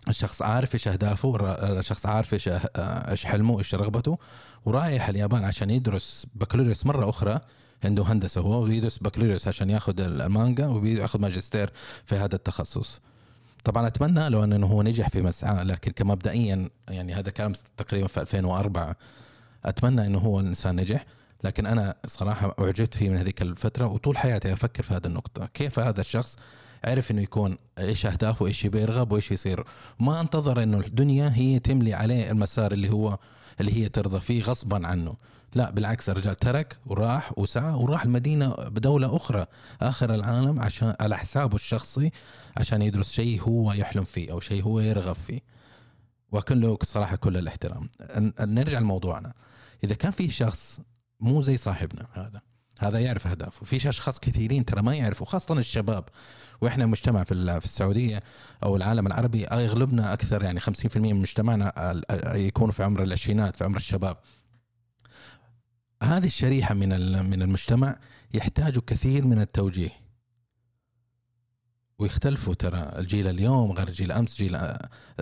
الشخص 0.08 0.42
عارف 0.42 0.74
إيش 0.74 0.88
أهدافه 0.88 1.36
الشخص 1.78 2.06
عارف 2.06 2.34
إيش 2.34 2.50
إيش 2.76 3.26
حلمه 3.26 3.58
إيش 3.58 3.74
رغبته 3.74 4.18
ورايح 4.64 5.08
اليابان 5.08 5.44
عشان 5.44 5.70
يدرس 5.70 6.26
بكالوريوس 6.34 6.86
مرة 6.86 7.08
أخرى. 7.08 7.40
عنده 7.84 8.02
هندسة 8.02 8.40
هو 8.40 8.62
ويدرس 8.62 8.98
بكالوريوس 8.98 9.48
عشان 9.48 9.70
ياخذ 9.70 10.00
المانجا 10.00 10.66
وياخذ 10.66 11.20
ماجستير 11.20 11.70
في 12.04 12.16
هذا 12.16 12.34
التخصص. 12.34 13.00
طبعا 13.64 13.86
أتمنى 13.86 14.28
لو 14.28 14.44
أنه 14.44 14.66
هو 14.66 14.82
نجح 14.82 15.08
في 15.08 15.22
مسعاه 15.22 15.62
لكن 15.62 15.92
كمبدئيا 15.92 16.70
يعني 16.88 17.14
هذا 17.14 17.30
كلام 17.30 17.52
تقريبا 17.76 18.06
في 18.06 18.20
2004 18.20 18.96
أتمنى 19.64 20.06
إنه 20.06 20.18
هو 20.18 20.40
الانسان 20.40 20.76
نجح. 20.76 21.06
لكن 21.44 21.66
أنا 21.66 21.94
صراحة 22.06 22.54
أعجبت 22.58 22.94
فيه 22.94 23.08
من 23.08 23.16
هذيك 23.16 23.42
الفترة 23.42 23.86
وطول 23.86 24.16
حياتي 24.18 24.52
أفكر 24.52 24.82
في 24.82 24.94
هذه 24.94 25.06
النقطة. 25.06 25.46
كيف 25.46 25.78
هذا 25.78 26.00
الشخص 26.00 26.36
عرف 26.84 27.10
إنه 27.10 27.22
يكون 27.22 27.58
إيش 27.78 28.06
أهدافه 28.06 28.42
وإيش 28.42 28.64
يرغب 28.64 29.12
وإيش 29.12 29.32
يصير؟ 29.32 29.64
ما 30.00 30.20
انتظر 30.20 30.62
إنه 30.62 30.78
الدنيا 30.78 31.32
هي 31.34 31.58
تملي 31.58 31.94
عليه 31.94 32.30
المسار 32.30 32.72
اللي 32.72 32.90
هو 32.90 33.18
اللي 33.60 33.76
هي 33.76 33.88
ترضى 33.88 34.20
فيه 34.20 34.42
غصبا 34.42 34.86
عنه. 34.86 35.16
لا 35.54 35.70
بالعكس 35.70 36.08
الرجال 36.08 36.34
ترك 36.34 36.78
وراح 36.86 37.38
وسعى 37.38 37.72
وراح 37.74 38.02
المدينة 38.02 38.54
بدولة 38.54 39.16
أخرى 39.16 39.46
آخر 39.82 40.14
العالم 40.14 40.60
عشان 40.60 40.94
على 41.00 41.18
حسابه 41.18 41.54
الشخصي 41.54 42.10
عشان 42.56 42.82
يدرس 42.82 43.12
شيء 43.12 43.42
هو 43.42 43.72
يحلم 43.72 44.04
فيه 44.04 44.32
أو 44.32 44.40
شيء 44.40 44.62
هو 44.62 44.80
يرغب 44.80 45.14
فيه. 45.14 45.40
وكله 46.32 46.78
صراحة 46.82 47.16
كل 47.16 47.36
الاحترام. 47.36 47.88
نرجع 48.40 48.78
لموضوعنا. 48.78 49.32
إذا 49.84 49.94
كان 49.94 50.12
في 50.12 50.30
شخص 50.30 50.80
مو 51.24 51.42
زي 51.42 51.56
صاحبنا 51.56 52.06
هذا. 52.12 52.40
هذا 52.80 52.98
يعرف 52.98 53.26
أهدافه. 53.26 53.66
في 53.66 53.88
اشخاص 53.88 54.20
كثيرين 54.20 54.64
ترى 54.64 54.82
ما 54.82 54.94
يعرفوا 54.94 55.26
خاصة 55.26 55.58
الشباب. 55.58 56.04
وإحنا 56.60 56.86
مجتمع 56.86 57.24
في 57.24 57.60
في 57.60 57.64
السعودية 57.64 58.22
أو 58.62 58.76
العالم 58.76 59.06
العربي 59.06 59.46
أغلبنا 59.46 60.12
أكثر 60.12 60.42
يعني 60.42 60.60
50% 60.60 60.96
من 60.96 61.14
مجتمعنا 61.14 62.02
يكونوا 62.34 62.72
في 62.72 62.82
عمر 62.82 63.02
العشرينات 63.02 63.56
في 63.56 63.64
عمر 63.64 63.76
الشباب. 63.76 64.16
هذه 66.02 66.26
الشريحة 66.26 66.74
من 66.74 66.88
من 67.30 67.42
المجتمع 67.42 67.98
يحتاجوا 68.34 68.82
كثير 68.86 69.26
من 69.26 69.40
التوجيه. 69.40 69.90
ويختلفوا 71.98 72.54
ترى. 72.54 72.92
الجيل 72.98 73.28
اليوم 73.28 73.72
غير 73.72 73.88
الجيل 73.88 74.12
أمس 74.12 74.36
جيل 74.36 74.58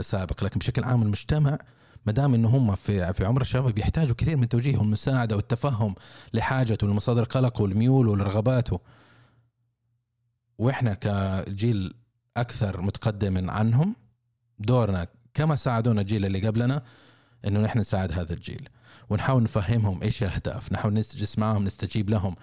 سابق. 0.00 0.44
لكن 0.44 0.58
بشكل 0.58 0.84
عام 0.84 1.02
المجتمع 1.02 1.58
ما 2.06 2.12
دام 2.12 2.34
ان 2.34 2.44
هم 2.44 2.74
في 2.74 3.12
في 3.12 3.24
عمر 3.24 3.40
الشباب 3.40 3.78
يحتاجوا 3.78 4.14
كثير 4.14 4.36
من 4.36 4.48
توجيه 4.48 4.78
والمساعدة 4.78 5.36
والتفهم 5.36 5.94
لحاجته 6.32 6.86
ولمصادر 6.86 7.24
قلقه 7.24 7.62
والميول 7.62 8.08
ولرغباته 8.08 8.80
وإحنا 10.58 10.94
كجيل 10.94 11.94
أكثر 12.36 12.80
متقدم 12.80 13.50
عنهم 13.50 13.96
دورنا 14.58 15.06
كما 15.34 15.56
ساعدونا 15.56 16.00
الجيل 16.00 16.24
اللي 16.24 16.46
قبلنا 16.46 16.82
إنه 17.46 17.60
نحن 17.60 17.78
نساعد 17.78 18.12
هذا 18.12 18.32
الجيل. 18.32 18.68
ونحاول 19.10 19.42
نفهمهم 19.42 20.02
إيش 20.02 20.22
الاهداف 20.22 20.72
نحاول 20.72 20.94
نجلس 20.94 21.38
معهم 21.38 21.64
نستجيب 21.64 22.10
لهم 22.10 22.36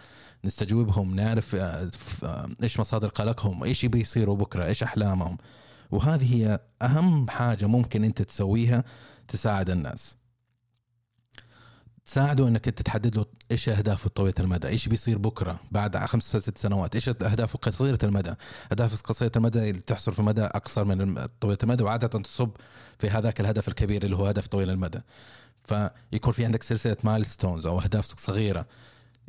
نستجوبهم 0.45 1.15
نعرف 1.15 1.55
آه، 1.55 1.91
آه، 2.23 2.49
إيش 2.63 2.79
مصادر 2.79 3.07
قلقهم 3.07 3.63
إيش 3.63 3.83
يبي 3.83 3.99
يصيروا 3.99 4.35
بكرة 4.35 4.65
إيش 4.65 4.83
أحلامهم. 4.83 5.37
وهذه 5.91 6.35
هي 6.35 6.59
أهم 6.81 7.29
حاجة 7.29 7.65
ممكن 7.65 8.03
أنت 8.03 8.21
تسويها 8.21 8.83
تساعد 9.31 9.69
الناس. 9.69 10.15
تساعده 12.05 12.47
إنك 12.47 12.67
أنت 12.67 12.81
تحدد 12.81 13.15
له 13.17 13.25
إيش 13.51 13.69
أهدافه 13.69 14.09
طويلة 14.09 14.33
المدى، 14.39 14.67
إيش 14.67 14.87
بيصير 14.87 15.17
بكرة 15.17 15.59
بعد 15.71 15.97
خمس 15.97 16.37
ست 16.37 16.57
سنوات، 16.57 16.95
إيش 16.95 17.09
أهدافه 17.09 17.59
قصيرة 17.59 17.99
المدى، 18.03 18.33
أهداف 18.71 19.01
قصيرة 19.01 19.31
المدى 19.35 19.69
اللي 19.69 19.81
تحصر 19.81 20.11
في 20.11 20.21
مدى 20.21 20.41
أقصر 20.41 20.83
من 20.83 21.27
طويلة 21.41 21.57
المدى 21.63 21.83
وعادة 21.83 22.07
تصب 22.07 22.49
في 22.99 23.09
هذاك 23.09 23.39
الهدف 23.39 23.67
الكبير 23.67 24.03
اللي 24.03 24.15
هو 24.15 24.25
هدف 24.25 24.47
طويل 24.47 24.69
المدى. 24.69 25.01
فيكون 25.63 26.33
في 26.33 26.45
عندك 26.45 26.63
سلسلة 26.63 26.97
milestones 27.03 27.67
أو 27.67 27.79
أهداف 27.79 28.05
صغيرة. 28.05 28.65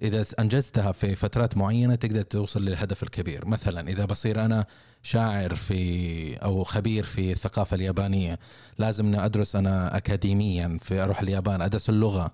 إذا 0.02 0.24
أنجزتها 0.38 0.92
في 0.92 1.14
فترات 1.14 1.56
معينة 1.56 1.94
تقدر 1.94 2.22
توصل 2.22 2.64
للهدف 2.64 3.02
الكبير. 3.02 3.46
مثلا 3.46 3.88
إذا 3.88 4.04
بصير 4.04 4.44
أنا 4.44 4.66
شاعر 5.02 5.54
في 5.54 6.36
أو 6.36 6.64
خبير 6.64 7.04
في 7.04 7.32
الثقافة 7.32 7.74
اليابانية 7.74 8.38
لازم 8.78 9.14
أدرس 9.14 9.56
أنا 9.56 9.96
اكاديميا 9.96 10.78
في 10.82 11.00
أروح 11.00 11.20
اليابان 11.20 11.62
أدرس 11.62 11.88
اللغة 11.88 12.30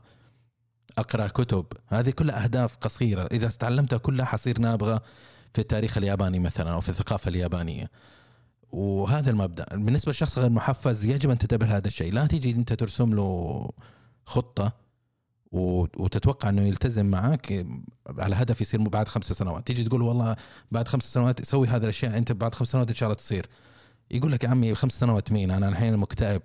أقرأ 0.99 1.27
كتب. 1.27 1.67
هذه 1.87 2.11
كلها 2.11 2.45
أهداف 2.45 2.77
قصيرة. 2.77 3.29
إذا 3.33 3.49
تعلمتها 3.49 3.97
كلها 3.97 4.25
حصير 4.25 4.59
نابغة 4.59 5.03
في 5.55 5.61
التاريخ 5.61 5.99
الياباني 5.99 6.39
مثلا 6.39 6.73
أو 6.73 6.81
في 6.81 6.89
الثقافة 6.89 7.29
اليابانية. 7.29 7.91
وهذا 8.73 9.31
المبدأ. 9.31 9.67
بالنسبة 9.73 10.11
للشخص 10.11 10.39
غير 10.39 10.51
محفز 10.51 11.05
يجب 11.05 11.31
أن 11.31 11.39
تنتبه 11.39 11.77
هذا 11.77 11.87
الشيء. 11.87 12.13
لا 12.13 12.27
تيجي 12.27 12.51
أنت 12.51 12.73
ترسم 12.73 13.15
له 13.15 13.71
خطة 14.25 14.86
وتتوقع 15.53 16.49
إنه 16.49 16.63
يلتزم 16.63 17.07
معك 17.07 17.67
على 18.19 18.37
هدف 18.37 18.61
يصير 18.61 18.83
بعد 18.83 19.09
خمس 19.09 19.25
سنوات. 19.25 19.67
تيجي 19.67 19.85
تقول 19.85 20.03
والله 20.03 20.37
بعد 20.73 20.89
خمس 20.89 21.13
سنوات 21.13 21.45
سوي 21.45 21.69
هذه 21.69 21.83
الأشياء 21.83 22.19
أنت 22.19 22.33
بعد 22.33 22.55
خمس 22.55 22.69
سنوات 22.69 22.89
إن 22.89 22.95
شاء 22.95 23.07
الله 23.07 23.17
تصير. 23.17 23.47
يقول 24.11 24.33
لك 24.33 24.45
يا 24.45 24.49
عمي 24.49 24.75
خمس 24.75 24.93
سنوات 24.93 25.33
مين؟ 25.33 25.51
أنا 25.51 25.69
الحين 25.69 25.97
مكتئب. 25.97 26.43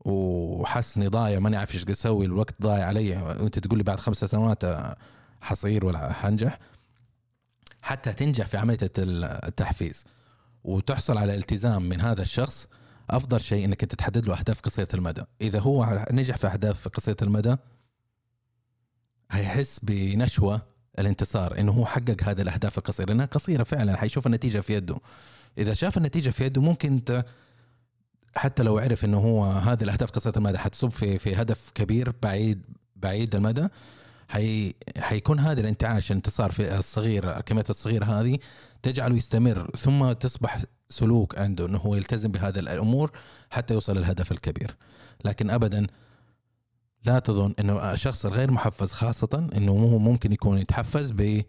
وحاسس 0.00 0.96
إني 0.96 1.08
ضايع 1.08 1.38
ماني 1.38 1.56
عارف 1.56 1.74
إيش 1.74 1.84
أسوي 1.88 2.26
الوقت 2.26 2.62
ضايع 2.62 2.86
علي. 2.86 3.16
وأنت 3.16 3.58
تقول 3.58 3.78
لي 3.78 3.84
بعد 3.84 4.00
خمس 4.00 4.24
سنوات 4.24 4.62
حصير 5.40 5.86
ولا 5.86 6.12
حنجح 6.12 6.58
حتى 7.82 8.12
تنجح 8.12 8.46
في 8.46 8.56
عملية 8.56 8.78
التحفيز. 8.98 10.04
وتحصل 10.64 11.18
على 11.18 11.34
التزام 11.34 11.88
من 11.88 12.00
هذا 12.00 12.22
الشخص. 12.22 12.68
أفضل 13.10 13.40
شيء 13.40 13.64
إنك 13.64 13.82
أنت 13.82 13.94
تحدد 13.94 14.26
له 14.26 14.38
أهداف 14.38 14.60
قصيرة 14.60 14.88
المدى. 14.94 15.22
إذا 15.40 15.58
هو 15.58 16.06
نجح 16.12 16.36
في 16.36 16.46
أهداف 16.46 16.88
قصيرة 16.88 17.16
المدى 17.22 17.56
هيحس 19.32 19.80
بنشوة 19.82 20.62
الانتصار 20.98 21.58
إنه 21.58 21.72
هو 21.72 21.86
حقق 21.86 22.16
هذه 22.22 22.42
الأهداف 22.42 22.78
القصيرة. 22.78 23.06
لانها 23.06 23.26
قصيرة 23.26 23.62
فعلا 23.62 23.96
حيشوف 23.96 24.26
النتيجة 24.26 24.60
في 24.60 24.74
يده. 24.74 24.96
إذا 25.58 25.74
شاف 25.74 25.96
النتيجة 25.96 26.30
في 26.30 26.44
يده 26.44 26.60
ممكن 26.60 26.92
انت 26.92 27.24
حتى 28.36 28.62
لو 28.62 28.78
عرف 28.78 29.04
إنه 29.04 29.18
هو 29.18 29.44
هذه 29.44 29.82
الأهداف 29.82 30.10
قصيرة 30.10 30.38
المدى 30.38 30.58
حتصب 30.58 30.88
في 30.88 31.18
في 31.18 31.34
هدف 31.34 31.70
كبير 31.74 32.12
بعيد 32.22 32.62
بعيد 32.96 33.34
المدى. 33.34 33.68
حي 34.28 34.74
حيكون 34.98 35.40
هذا 35.40 35.60
الانتعاش 35.60 36.10
الانتصار 36.10 36.52
في 36.52 36.78
الصغير 36.78 37.36
الكميات 37.38 37.70
الصغيرة 37.70 38.04
هذه 38.04 38.38
تجعله 38.82 39.16
يستمر. 39.16 39.70
ثم 39.78 40.12
تصبح 40.12 40.62
سلوك 40.88 41.38
عنده 41.38 41.66
إنه 41.66 41.78
هو 41.78 41.94
يلتزم 41.94 42.32
بهذه 42.32 42.58
الأمور 42.58 43.10
حتى 43.50 43.74
يوصل 43.74 43.96
للهدف 43.96 44.32
الكبير. 44.32 44.76
لكن 45.24 45.50
ابدا 45.50 45.86
لا 47.04 47.18
تظن 47.18 47.54
إنه 47.60 47.92
الشخص 47.92 48.26
الغير 48.26 48.50
محفز 48.50 48.92
خاصة 48.92 49.48
إنه 49.56 49.72
هو 49.72 49.98
ممكن 49.98 50.32
يكون 50.32 50.58
يتحفز 50.58 51.10
ب 51.10 51.42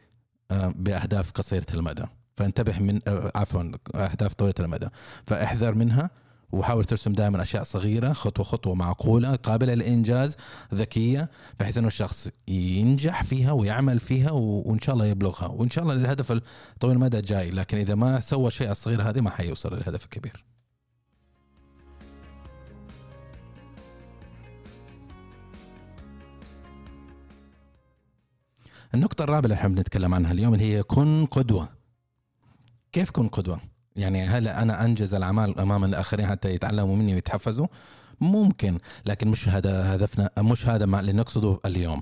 بأهداف 0.51 1.31
قصيرة 1.31 1.65
المدى. 1.73 2.03
فانتبه 2.35 2.79
من 2.79 2.99
عفوا 3.35 3.71
أهداف 3.95 4.33
طويلة 4.33 4.55
المدى. 4.59 4.87
فاحذر 5.27 5.75
منها 5.75 6.09
وحاول 6.51 6.85
ترسم 6.85 7.13
دائما 7.13 7.41
أشياء 7.41 7.63
صغيرة 7.63 8.13
خطوة 8.13 8.45
خطوة 8.45 8.75
معقولة 8.75 9.35
قابلة 9.35 9.73
للانجاز 9.73 10.35
ذكية 10.73 11.29
بحيث 11.59 11.77
إنه 11.77 11.87
الشخص 11.87 12.29
ينجح 12.47 13.23
فيها 13.23 13.51
ويعمل 13.51 13.99
فيها 13.99 14.31
وإن 14.31 14.79
شاء 14.79 14.95
الله 14.95 15.05
يبلغها. 15.05 15.47
وإن 15.47 15.69
شاء 15.69 15.83
الله 15.83 15.93
الهدف 15.93 16.31
الطويل 16.31 16.95
المدى 16.95 17.21
جاي 17.21 17.49
لكن 17.49 17.77
إذا 17.77 17.95
ما 17.95 18.19
سوى 18.19 18.47
الشيء 18.47 18.71
الصغير 18.71 19.01
هذه 19.01 19.21
ما 19.21 19.29
حيوصل 19.29 19.75
للهدف 19.77 20.03
الكبير. 20.03 20.43
النقطة 28.95 29.23
الرابعة 29.23 29.43
اللي 29.43 29.53
إحنا 29.55 29.69
بنتكلم 29.69 30.13
عنها 30.13 30.31
اليوم 30.31 30.53
اللي 30.53 30.73
هي 30.73 30.83
كن 30.83 31.25
قدوة. 31.25 31.69
كيف 32.91 33.11
كن 33.11 33.27
قدوة؟ 33.27 33.59
يعني 33.95 34.27
هل 34.27 34.47
أنا 34.47 34.85
أنجز 34.85 35.13
الأعمال 35.13 35.59
أمام 35.59 35.83
الآخرين 35.83 36.27
حتى 36.27 36.53
يتعلموا 36.53 36.95
مني 36.95 37.13
ويتحفزوا؟ 37.13 37.67
ممكن 38.21 38.79
لكن 39.05 39.27
مش 39.27 39.49
هذا 39.49 39.95
هدفنا 39.95 40.29
مش 40.37 40.67
هذا 40.67 40.85
ما 40.85 40.99
اللي 40.99 41.13
نقصده 41.13 41.59
اليوم. 41.65 42.01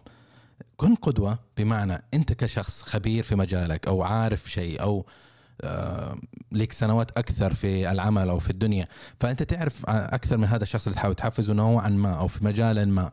كن 0.77 0.95
قدوة 0.95 1.39
بمعنى 1.57 2.03
أنت 2.13 2.33
كشخص 2.33 2.81
خبير 2.81 3.23
في 3.23 3.35
مجالك 3.35 3.87
أو 3.87 4.03
عارف 4.03 4.51
شيء 4.51 4.81
أو 4.81 5.05
آه 5.61 6.15
لك 6.51 6.71
سنوات 6.71 7.11
أكثر 7.17 7.53
في 7.53 7.91
العمل 7.91 8.29
أو 8.29 8.39
في 8.39 8.49
الدنيا 8.49 8.87
فأنت 9.19 9.43
تعرف 9.43 9.85
أكثر 9.87 10.37
من 10.37 10.43
هذا 10.43 10.63
الشخص 10.63 10.87
اللي 10.87 10.95
تحاول 10.95 11.15
تحفزه 11.15 11.53
نوعا 11.53 11.89
ما 11.89 12.13
أو 12.13 12.27
في 12.27 12.45
مجال 12.45 12.89
ما 12.89 13.11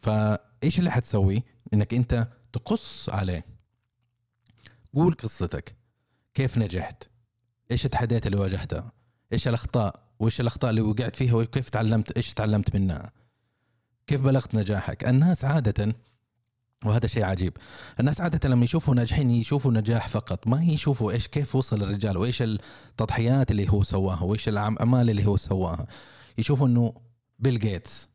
فإيش 0.00 0.78
اللي 0.78 0.90
حتسوي 0.90 1.42
إنك 1.74 1.94
أنت 1.94 2.26
تقص 2.52 3.10
عليه. 3.10 3.44
قول 4.94 5.14
قصتك. 5.14 5.76
كيف 6.34 6.58
نجحت؟ 6.58 7.04
إيش 7.70 7.84
التحديات 7.84 8.26
اللي 8.26 8.36
واجهتها 8.36 8.92
إيش 9.32 9.48
الأخطاء؟ 9.48 10.02
وإيش 10.18 10.40
الأخطاء 10.40 10.70
اللي 10.70 10.80
وقعت 10.80 11.16
فيها؟ 11.16 11.34
وكيف 11.34 11.68
تعلمت؟ 11.68 12.16
إيش 12.16 12.34
تعلمت 12.34 12.74
منها؟ 12.74 13.12
كيف 14.06 14.20
بلغت 14.20 14.54
نجاحك؟ 14.54 15.08
الناس 15.08 15.44
عادة 15.44 15.94
وهذا 16.84 17.06
شيء 17.06 17.24
عجيب. 17.24 17.56
الناس 18.00 18.20
عادة 18.20 18.48
لما 18.48 18.64
يشوفوا 18.64 18.94
ناجحين 18.94 19.30
يشوفوا 19.30 19.72
نجاح 19.72 20.08
فقط. 20.08 20.46
ما 20.46 20.62
يشوفوا 20.62 21.12
إيش 21.12 21.28
كيف 21.28 21.56
وصل 21.56 21.82
الرجال؟ 21.82 22.16
وإيش 22.16 22.42
التضحيات 22.42 23.50
اللي 23.50 23.70
هو 23.70 23.82
سواها؟ 23.82 24.22
وإيش 24.22 24.48
الأعمال 24.48 25.10
اللي 25.10 25.26
هو 25.26 25.36
سواها؟ 25.36 25.86
يشوفوا 26.38 26.66
إنه 26.66 26.94
بيل 27.38 27.58
جيتس 27.58 28.09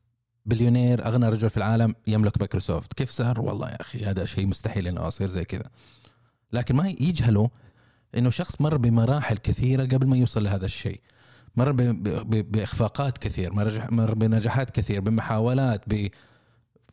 بليونير 0.46 1.08
أغنى 1.08 1.30
رجل 1.30 1.50
في 1.50 1.58
العالم 1.58 1.96
يملك 2.08 2.38
مايكروسوفت. 2.40 2.94
كيف 2.94 3.10
صار 3.10 3.42
والله 3.42 3.70
يا 3.70 3.82
أخي 3.82 4.06
هذا 4.06 4.26
شيء 4.26 4.48
مستحيل 4.48 4.88
إنه 4.88 5.08
أصير 5.08 5.28
زي 5.28 5.46
كذا. 5.46 5.70
لكن 6.54 6.76
ما 6.76 6.90
يجهلوا 6.90 7.48
إنه 8.18 8.30
شخص 8.30 8.62
مر 8.62 8.78
بمراحل 8.78 9.38
كثيرة 9.38 9.84
قبل 9.84 10.08
ما 10.08 10.18
يوصل 10.18 10.44
لهذا 10.44 10.66
الشيء. 10.66 11.02
مر 11.56 11.72
بإخفاقات 12.42 13.18
كثير 13.18 13.54
مر 13.92 14.14
بنجاحات 14.14 14.70
كثير 14.70 15.02
بمحاولات 15.02 15.82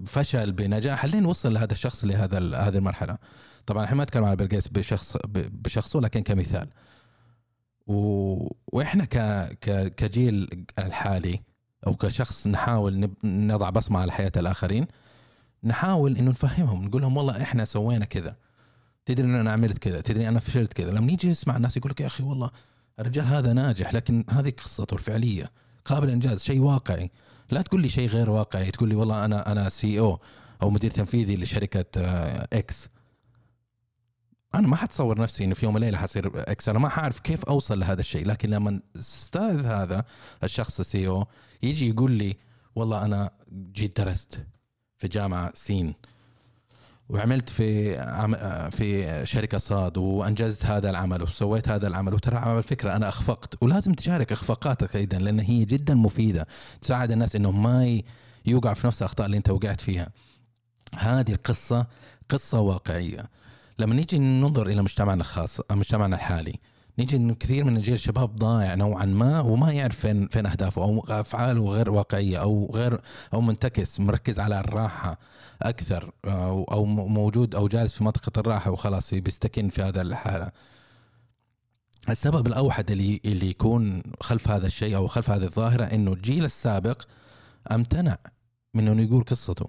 بفشل 0.00 0.52
بنجاح 0.52 1.04
لين 1.04 1.26
وصل 1.26 1.54
لهذا 1.54 1.72
الشخص 1.72 2.04
لهذا 2.04 2.38
هذه 2.38 2.76
المرحلة. 2.76 3.18
طبعا 3.66 3.84
إحنا 3.84 3.96
ما 3.96 4.04
نتكلم 4.04 4.24
على 4.24 4.36
بيل 4.36 4.60
بشخص 4.70 5.16
بشخصه 5.34 6.00
لكن 6.00 6.20
كمثال. 6.20 6.68
و... 7.86 7.94
وإحنا 8.66 9.04
ك... 9.04 9.18
ك... 9.60 9.94
كجيل 9.94 10.64
الحالي 10.78 11.40
أو 11.86 11.94
كشخص 11.94 12.46
نحاول 12.46 13.10
نضع 13.24 13.70
بصمة 13.70 14.00
على 14.00 14.12
حياة 14.12 14.32
الآخرين 14.36 14.86
نحاول 15.64 16.16
إنه 16.16 16.30
نفهمهم 16.30 16.84
نقول 16.84 17.02
لهم 17.02 17.16
والله 17.16 17.42
إحنا 17.42 17.64
سوينا 17.64 18.04
كذا. 18.04 18.36
تدري 19.06 19.26
إن 19.26 19.34
أنا 19.34 19.52
عملت 19.52 19.78
كذا 19.78 20.00
تدري 20.00 20.28
أنا 20.28 20.40
فشلت 20.40 20.72
كذا. 20.72 20.90
لما 20.90 21.06
نيجي 21.06 21.30
نسمع 21.30 21.56
الناس 21.56 21.76
يقول 21.76 21.90
لك 21.90 22.00
يا 22.00 22.06
أخي 22.06 22.22
والله 22.22 22.50
الرجال 22.98 23.24
هذا 23.24 23.52
ناجح 23.52 23.94
لكن 23.94 24.24
هذه 24.30 24.50
قصته 24.50 24.94
الفعلية. 24.94 25.50
قابل 25.84 26.10
إنجاز 26.10 26.42
شيء 26.42 26.60
واقعي. 26.60 27.10
لا 27.50 27.62
تقول 27.62 27.82
لي 27.82 27.88
شيء 27.88 28.08
غير 28.08 28.30
واقعي 28.30 28.70
تقول 28.70 28.88
لي 28.88 28.94
والله 28.94 29.24
أنا 29.24 29.52
أنا 29.52 29.68
CEO 29.68 30.20
أو 30.62 30.70
مدير 30.70 30.90
تنفيذي 30.90 31.36
لشركة 31.36 31.84
X 32.52 32.88
أنا 34.54 34.68
ما 34.68 34.76
حتصور 34.76 35.20
نفسي 35.20 35.44
إنه 35.44 35.54
في 35.54 35.66
يوم 35.66 35.74
وليلة 35.74 35.98
حصير 35.98 36.32
X 36.34 36.68
أنا 36.68 36.78
ما 36.78 36.88
حعرف 36.88 37.20
كيف 37.20 37.44
أوصل 37.44 37.80
لهذا 37.80 38.00
الشيء 38.00 38.26
لكن 38.26 38.50
لما 38.50 38.80
أستاذ 38.96 39.66
هذا 39.66 40.04
الشخص 40.44 40.80
ال 40.80 41.06
CEO 41.08 41.26
يجي 41.62 41.88
يقول 41.88 42.10
لي 42.10 42.36
والله 42.74 43.04
أنا 43.04 43.30
جيت 43.52 44.00
درست 44.00 44.46
في 44.98 45.08
جامعة 45.08 45.52
سين 45.54 45.94
وعملت 47.08 47.50
في 47.50 47.94
في 48.70 49.20
شركة 49.26 49.58
صاد 49.58 49.98
وأنجزت 49.98 50.66
هذا 50.66 50.90
العمل 50.90 51.22
وسويت 51.22 51.68
هذا 51.68 51.88
العمل 51.88 52.14
وترى 52.14 52.36
على 52.36 52.62
فكرة 52.62 52.96
أنا 52.96 53.08
أخفقت. 53.08 53.62
ولازم 53.62 53.94
تشارك 53.94 54.32
إخفاقاتك 54.32 54.96
أيضا 54.96 55.18
لأن 55.18 55.40
هي 55.40 55.64
جدا 55.64 55.94
مفيدة. 55.94 56.46
تساعد 56.80 57.12
الناس 57.12 57.36
إنهم 57.36 57.62
ما 57.62 58.02
يوقع 58.46 58.74
في 58.74 58.86
نفس 58.86 59.02
الأخطاء 59.02 59.26
اللي 59.26 59.36
أنت 59.36 59.50
وقعت 59.50 59.80
فيها. 59.80 60.08
هذه 60.94 61.32
القصة 61.32 61.86
قصة 62.28 62.60
واقعية. 62.60 63.30
لما 63.82 63.94
نيجي 63.94 64.18
ننظر 64.18 64.66
إلى 64.66 64.82
مجتمعنا 64.82 65.20
الخاص 65.20 65.60
مجتمعنا 65.70 66.16
الحالي 66.16 66.58
نيجي 66.98 67.16
انه 67.16 67.34
كثير 67.34 67.64
من 67.64 67.76
الجيل 67.76 67.94
الشباب 67.94 68.36
ضايع 68.36 68.74
نوعا 68.74 69.04
ما 69.04 69.40
وما 69.40 69.72
يعرف 69.72 69.98
فين 69.98 70.28
فين 70.28 70.46
أهدافه 70.46 70.82
أو 70.82 71.04
أفعاله 71.08 71.68
غير 71.68 71.90
واقعية 71.90 72.42
أو 72.42 72.70
غير 72.74 73.00
أو 73.34 73.40
منتكس 73.40 74.00
مركز 74.00 74.40
على 74.40 74.60
الراحة 74.60 75.18
أكثر 75.62 76.12
أو, 76.24 76.64
أو 76.64 76.84
موجود 76.84 77.54
أو 77.54 77.68
جالس 77.68 77.94
في 77.94 78.04
منطقة 78.04 78.40
الراحة 78.40 78.70
وخلاص 78.70 79.14
بيستكن 79.14 79.68
في 79.68 79.82
هذا 79.82 80.02
الحالة. 80.02 80.52
السبب 82.10 82.46
الأوحد 82.46 82.90
اللي 82.90 83.20
اللي 83.24 83.50
يكون 83.50 84.02
خلف 84.20 84.48
هذا 84.48 84.66
الشيء 84.66 84.96
أو 84.96 85.06
خلف 85.06 85.30
هذه 85.30 85.44
الظاهرة 85.44 85.84
إنه 85.84 86.12
الجيل 86.12 86.44
السابق 86.44 87.02
امتنع 87.72 88.18
من 88.74 88.88
إنه 88.88 89.02
يقول 89.02 89.24
قصته. 89.24 89.68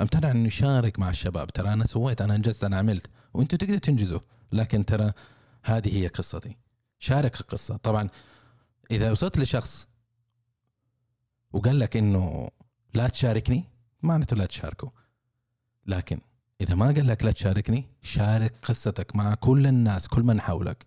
امتنع 0.00 0.30
إنه 0.30 0.46
يشارك 0.46 0.98
مع 0.98 1.10
الشباب. 1.10 1.50
ترى 1.52 1.72
أنا 1.72 1.86
سويت 1.86 2.22
أنا 2.22 2.34
أنجزت 2.34 2.64
أنا 2.64 2.78
عملت. 2.78 3.06
وأنتم 3.34 3.56
تقدروا 3.56 3.78
تنجزوا. 3.78 4.20
لكن 4.52 4.84
ترى 4.84 5.12
هذه 5.62 5.98
هي 5.98 6.06
قصتي. 6.06 6.56
شارك 6.98 7.40
القصة. 7.40 7.76
طبعا 7.76 8.08
إذا 8.90 9.12
وصلت 9.12 9.38
لشخص 9.38 9.88
وقال 11.52 11.78
لك 11.78 11.96
إنه 11.96 12.48
لا 12.94 13.08
تشاركني 13.08 13.64
معناته 14.02 14.36
لا 14.36 14.46
تشاركه 14.46 14.92
لكن 15.86 16.20
إذا 16.60 16.74
ما 16.74 16.86
قال 16.86 17.06
لك 17.06 17.24
لا 17.24 17.32
تشاركني 17.32 17.86
شارك 18.02 18.54
قصتك 18.62 19.16
مع 19.16 19.34
كل 19.34 19.66
الناس 19.66 20.08
كل 20.08 20.22
من 20.22 20.40
حولك. 20.40 20.86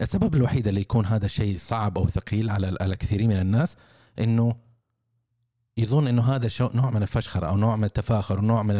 السبب 0.00 0.34
الوحيد 0.34 0.68
اللي 0.68 0.80
يكون 0.80 1.06
هذا 1.06 1.26
الشيء 1.26 1.58
صعب 1.58 1.98
أو 1.98 2.08
ثقيل 2.08 2.50
على 2.50 2.96
كثيرين 2.96 3.28
من 3.28 3.40
الناس 3.40 3.76
إنه 4.18 4.56
يظن 5.76 6.06
إنه 6.06 6.22
هذا 6.22 6.48
نوع 6.60 6.90
من 6.90 7.02
الفشخرة 7.02 7.46
أو 7.46 7.56
نوع 7.56 7.76
من 7.76 7.84
التفاخر 7.84 8.38
ونوع 8.38 8.62
من 8.62 8.74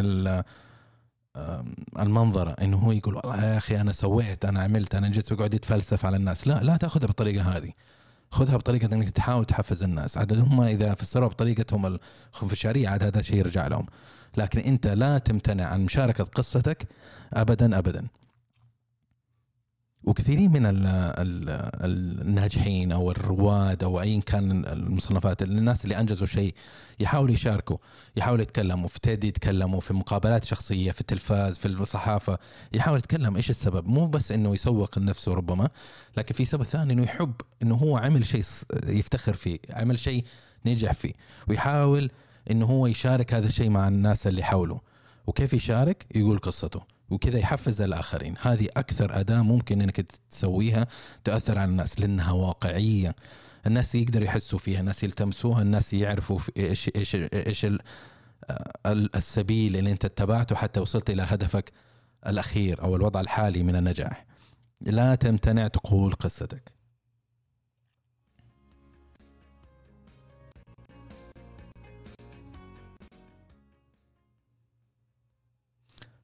المنظرة 1.99 2.51
إنه 2.51 2.77
هو 2.77 2.93
يقول 2.93 3.14
والله 3.14 3.45
يا 3.45 3.57
أخي 3.57 3.81
أنا 3.81 3.93
سويت 3.93 4.45
أنا 4.45 4.62
عملت 4.62 4.95
أنا 4.95 5.09
جيت 5.09 5.33
ويقعد 5.33 5.55
يتفلسف 5.55 6.07
على 6.07 6.16
الناس. 6.16 6.49
لا 6.49 6.62
لا 6.62 6.77
تأخذها 6.77 7.07
بالطريقة 7.07 7.57
هذه. 7.57 7.71
خذها 8.31 8.57
بطريقة 8.57 8.95
إنك 8.95 9.11
تحاول 9.11 9.45
تحفز 9.45 9.83
الناس. 9.83 10.19
عاد 10.19 10.33
هم 10.33 10.61
إذا 10.61 10.95
فسروا 10.95 11.29
بطريقتهم 11.29 11.99
الخنفشارية 12.33 12.88
عاد 12.88 13.03
هذا 13.05 13.23
شيء 13.23 13.37
يرجع 13.37 13.66
لهم. 13.66 13.87
لكن 14.37 14.61
أنت 14.61 14.87
لا 14.87 15.19
تمتنع 15.19 15.64
عن 15.64 15.85
مشاركة 15.85 16.25
قصتك 16.25 16.88
ابدا 17.33 17.79
ابدا. 17.79 18.07
وكثيرين 20.04 20.52
من 20.52 20.66
ال 20.66 20.86
ال 20.86 22.20
الناجحين 22.20 22.92
أو 22.92 23.10
الرواد 23.10 23.84
أو 23.84 24.00
ايا 24.00 24.20
كان 24.20 24.64
المصنفات 24.66 25.42
الناس 25.42 25.84
اللي 25.84 26.00
أنجزوا 26.00 26.26
شيء 26.26 26.54
يحاولوا 27.00 27.34
يشاركوا 27.34 27.76
يحاولوا 28.16 28.42
يتكلموا 28.42 28.88
في 28.88 29.00
تيدي 29.00 29.28
يتكلموا 29.28 29.80
في 29.80 29.94
مقابلات 29.94 30.44
شخصية 30.44 30.90
في 30.92 31.00
التلفاز 31.00 31.58
في 31.58 31.66
الصحافة 31.66 32.38
يحاول 32.72 32.98
يتكلم 32.98 33.36
إيش 33.36 33.50
السبب؟ 33.50 33.88
مو 33.88 34.06
بس 34.06 34.32
إنه 34.32 34.54
يسوق 34.54 34.98
لنفسه 34.98 35.34
ربما 35.34 35.68
لكن 36.16 36.34
في 36.34 36.44
سبب 36.44 36.62
ثاني 36.62 36.92
إنه 36.92 37.02
يحب 37.02 37.34
إنه 37.62 37.74
هو 37.74 37.96
عمل 37.96 38.26
شيء 38.26 38.44
يفتخر 38.86 39.34
فيه 39.34 39.58
عمل 39.70 39.98
شيء 39.98 40.24
نجح 40.66 40.92
فيه 40.92 41.12
ويحاول 41.48 42.10
إنه 42.50 42.66
هو 42.66 42.86
يشارك 42.86 43.34
هذا 43.34 43.46
الشيء 43.46 43.70
مع 43.70 43.88
الناس 43.88 44.26
اللي 44.26 44.42
حوله. 44.42 44.80
وكيف 45.26 45.54
يشارك؟ 45.54 46.06
يقول 46.14 46.38
قصته. 46.38 46.80
وكذا 47.11 47.38
يحفز 47.38 47.81
الآخرين. 47.81 48.35
هذه 48.40 48.68
أكثر 48.77 49.20
أداة 49.20 49.42
ممكن 49.42 49.83
إنك 49.83 50.01
تسويها 50.31 50.87
تأثر 51.25 51.59
على 51.59 51.70
الناس 51.70 52.01
لأنها 52.01 52.33
واقعية. 52.33 53.14
الناس 53.66 53.94
يقدروا 53.94 54.25
يحسوا 54.25 54.59
فيها 54.59 54.81
الناس 54.81 55.05
يلتمسوها 55.05 55.62
الناس 55.62 55.92
يعرفوا 55.94 56.38
إيش 56.57 56.90
إيش 56.96 57.14
إيش 57.16 57.66
السبيل 58.87 59.77
اللي 59.77 59.92
أنت 59.92 60.05
اتبعته 60.05 60.57
حتى 60.57 60.81
وصلت 60.81 61.11
إلى 61.11 61.23
هدفك 61.23 61.73
الأخير 62.27 62.83
أو 62.83 62.96
الوضع 62.96 63.20
الحالي 63.20 63.62
من 63.62 63.77
النجاح. 63.77 64.27
لا 64.81 65.14
تمتنع 65.14 65.68
تقول 65.68 66.12
قصتك. 66.12 66.73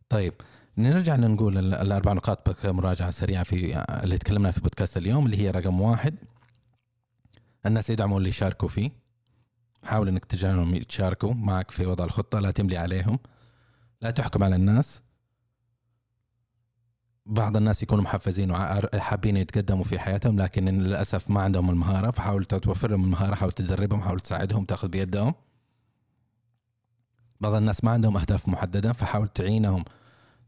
طيب 0.08 0.34
نرجع 0.78 1.16
نقول 1.16 1.58
الأربع 1.58 2.12
نقاط 2.12 2.66
مراجعة 2.66 3.10
سريعة 3.10 3.42
في 3.42 3.84
اللي 4.04 4.18
تكلمنا 4.18 4.50
في 4.50 4.60
بودكاست 4.60 4.96
اليوم 4.96 5.26
اللي 5.26 5.36
هي 5.36 5.50
رقم 5.50 5.80
واحد. 5.80 6.14
الناس 7.66 7.90
يدعموا 7.90 8.18
اللي 8.18 8.28
يشاركوا 8.28 8.68
فيه. 8.68 8.90
حاول 9.84 10.08
إنك 10.08 10.24
تجعلهم 10.24 10.74
يتشاركوا 10.74 11.34
معك 11.34 11.70
في 11.70 11.86
وضع 11.86 12.04
الخطة 12.04 12.38
لا 12.38 12.50
تملي 12.50 12.76
عليهم 12.76 13.18
لا 14.00 14.10
تحكم 14.10 14.44
على 14.44 14.56
الناس. 14.56 15.00
بعض 17.26 17.56
الناس 17.56 17.82
يكونوا 17.82 18.04
محفزين 18.04 18.50
وحابين 18.50 19.36
يتقدموا 19.36 19.84
في 19.84 19.98
حياتهم 19.98 20.40
لكن 20.40 20.64
للأسف 20.64 21.30
ما 21.30 21.40
عندهم 21.40 21.70
المهارة 21.70 22.10
فحاول 22.10 22.44
توفر 22.44 22.90
لهم 22.90 23.04
المهارة 23.04 23.34
حاول 23.34 23.52
تدربهم 23.52 24.00
حاول 24.00 24.20
تساعدهم 24.20 24.64
تاخذ 24.64 24.88
بيدهم. 24.88 25.34
بعض 27.40 27.54
الناس 27.54 27.84
ما 27.84 27.90
عندهم 27.90 28.16
أهداف 28.16 28.48
محددة 28.48 28.92
فحاول 28.92 29.28
تعينهم. 29.28 29.84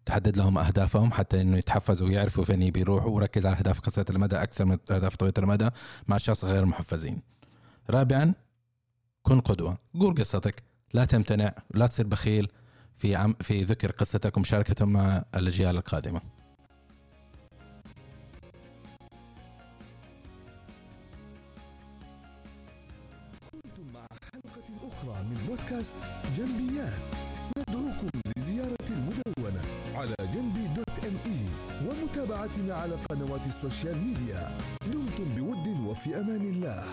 تحدد 0.08 0.36
لهم 0.36 0.58
أهدافهم 0.58 1.12
حتى 1.12 1.40
إنه 1.40 1.58
يتحفزوا 1.58 2.08
ويعرفوا 2.08 2.44
فين 2.44 2.62
يبي 2.62 2.80
يروحوا 2.80 3.10
وركز 3.10 3.46
على 3.46 3.56
أهداف 3.56 3.80
قصيرة 3.80 4.06
المدى 4.10 4.36
أكثر 4.36 4.64
من 4.64 4.78
أهداف 4.90 5.16
طويلة 5.16 5.34
المدى 5.38 5.70
مع 6.08 6.16
الشخص 6.16 6.44
غير 6.44 6.62
المحفزين. 6.62 7.22
رابعا 7.90 8.34
كن 9.22 9.40
قدوة، 9.40 9.78
قول 10.00 10.14
قصتك، 10.14 10.62
لا 10.94 11.04
تمتنع، 11.04 11.54
لا 11.74 11.86
تصير 11.86 12.06
بخيل 12.06 12.48
في 12.96 13.16
عم 13.16 13.34
في 13.40 13.64
ذكر 13.64 13.90
قصتك 13.90 14.36
ومشاركتها 14.36 14.84
مع 14.84 15.24
الأجيال 15.34 15.76
القادمة. 15.76 16.20
كنتم 23.52 23.92
مع 23.94 24.06
حلقة 24.32 24.88
أخرى 24.88 25.22
من 25.22 25.46
بودكاست 25.48 25.96
جنبيات 26.36 26.98
ندعوكم 27.58 28.08
لزيارة 28.36 28.88
المدونة 28.90 29.27
على 29.98 30.14
جنبي 30.34 30.66
دوت 30.76 31.04
إم 31.04 31.16
إي 31.26 31.40
ومتابعتنا 31.86 32.74
على 32.74 32.94
قنوات 32.94 33.46
ال 33.46 33.54
social 33.54 33.98
media. 33.98 34.58
دمتم 34.86 35.34
بود 35.36 35.66
وفي 35.86 36.20
أمان 36.20 36.50
الله. 36.50 36.84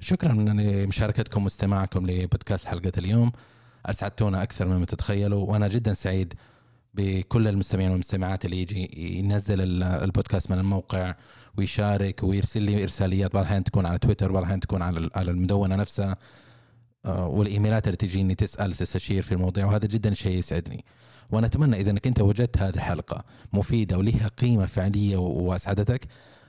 شكرا 0.00 0.32
لمشاركتكم 0.32 1.44
واستماعكم 1.44 2.06
لبودكاست 2.06 2.66
حلقة 2.66 2.92
اليوم. 2.98 3.32
أسعدتونا 3.86 4.42
أكثر 4.42 4.68
مما 4.68 4.86
تتخيلوا 4.86 5.46
وأنا 5.50 5.68
جدا 5.68 5.94
سعيد 5.94 6.34
بكل 6.94 7.48
المستمعين 7.48 7.90
والمستمعات 7.90 8.44
اللي 8.44 8.62
يجي 8.62 8.90
ينزل 9.18 9.82
البودكاست 9.82 10.50
من 10.50 10.58
الموقع 10.58 11.14
ويشارك 11.58 12.22
ويرسل 12.22 12.62
لي 12.62 12.82
إرساليات 12.82 13.32
بعض 13.32 13.42
الأحيان 13.42 13.64
تكون 13.64 13.86
على 13.86 13.98
تويتر 13.98 14.32
بعض 14.32 14.38
الأحيان 14.38 14.60
تكون 14.60 14.82
على 14.82 15.10
على 15.14 15.30
المدونة 15.30 15.76
نفسها. 15.76 16.16
والإيميلات 17.04 17.86
اللي 17.86 17.96
تجيني 17.96 18.34
تسأل 18.34 18.74
تستشير 18.74 19.22
في 19.22 19.32
المواضيع 19.32 19.66
وهذا 19.66 19.86
جدا 19.86 20.14
شيء 20.14 20.38
يسعدني. 20.38 20.84
وأنا 21.30 21.46
اتمنى 21.46 21.76
إذا 21.80 21.90
إنك 21.90 22.06
أنت 22.06 22.20
وجدت 22.20 22.58
هذه 22.58 22.74
الحلقة 22.74 23.24
مفيدة 23.52 23.98
وليها 23.98 24.28
قيمة 24.28 24.66
فعلية 24.66 25.16
وأسعدتك 25.16 26.06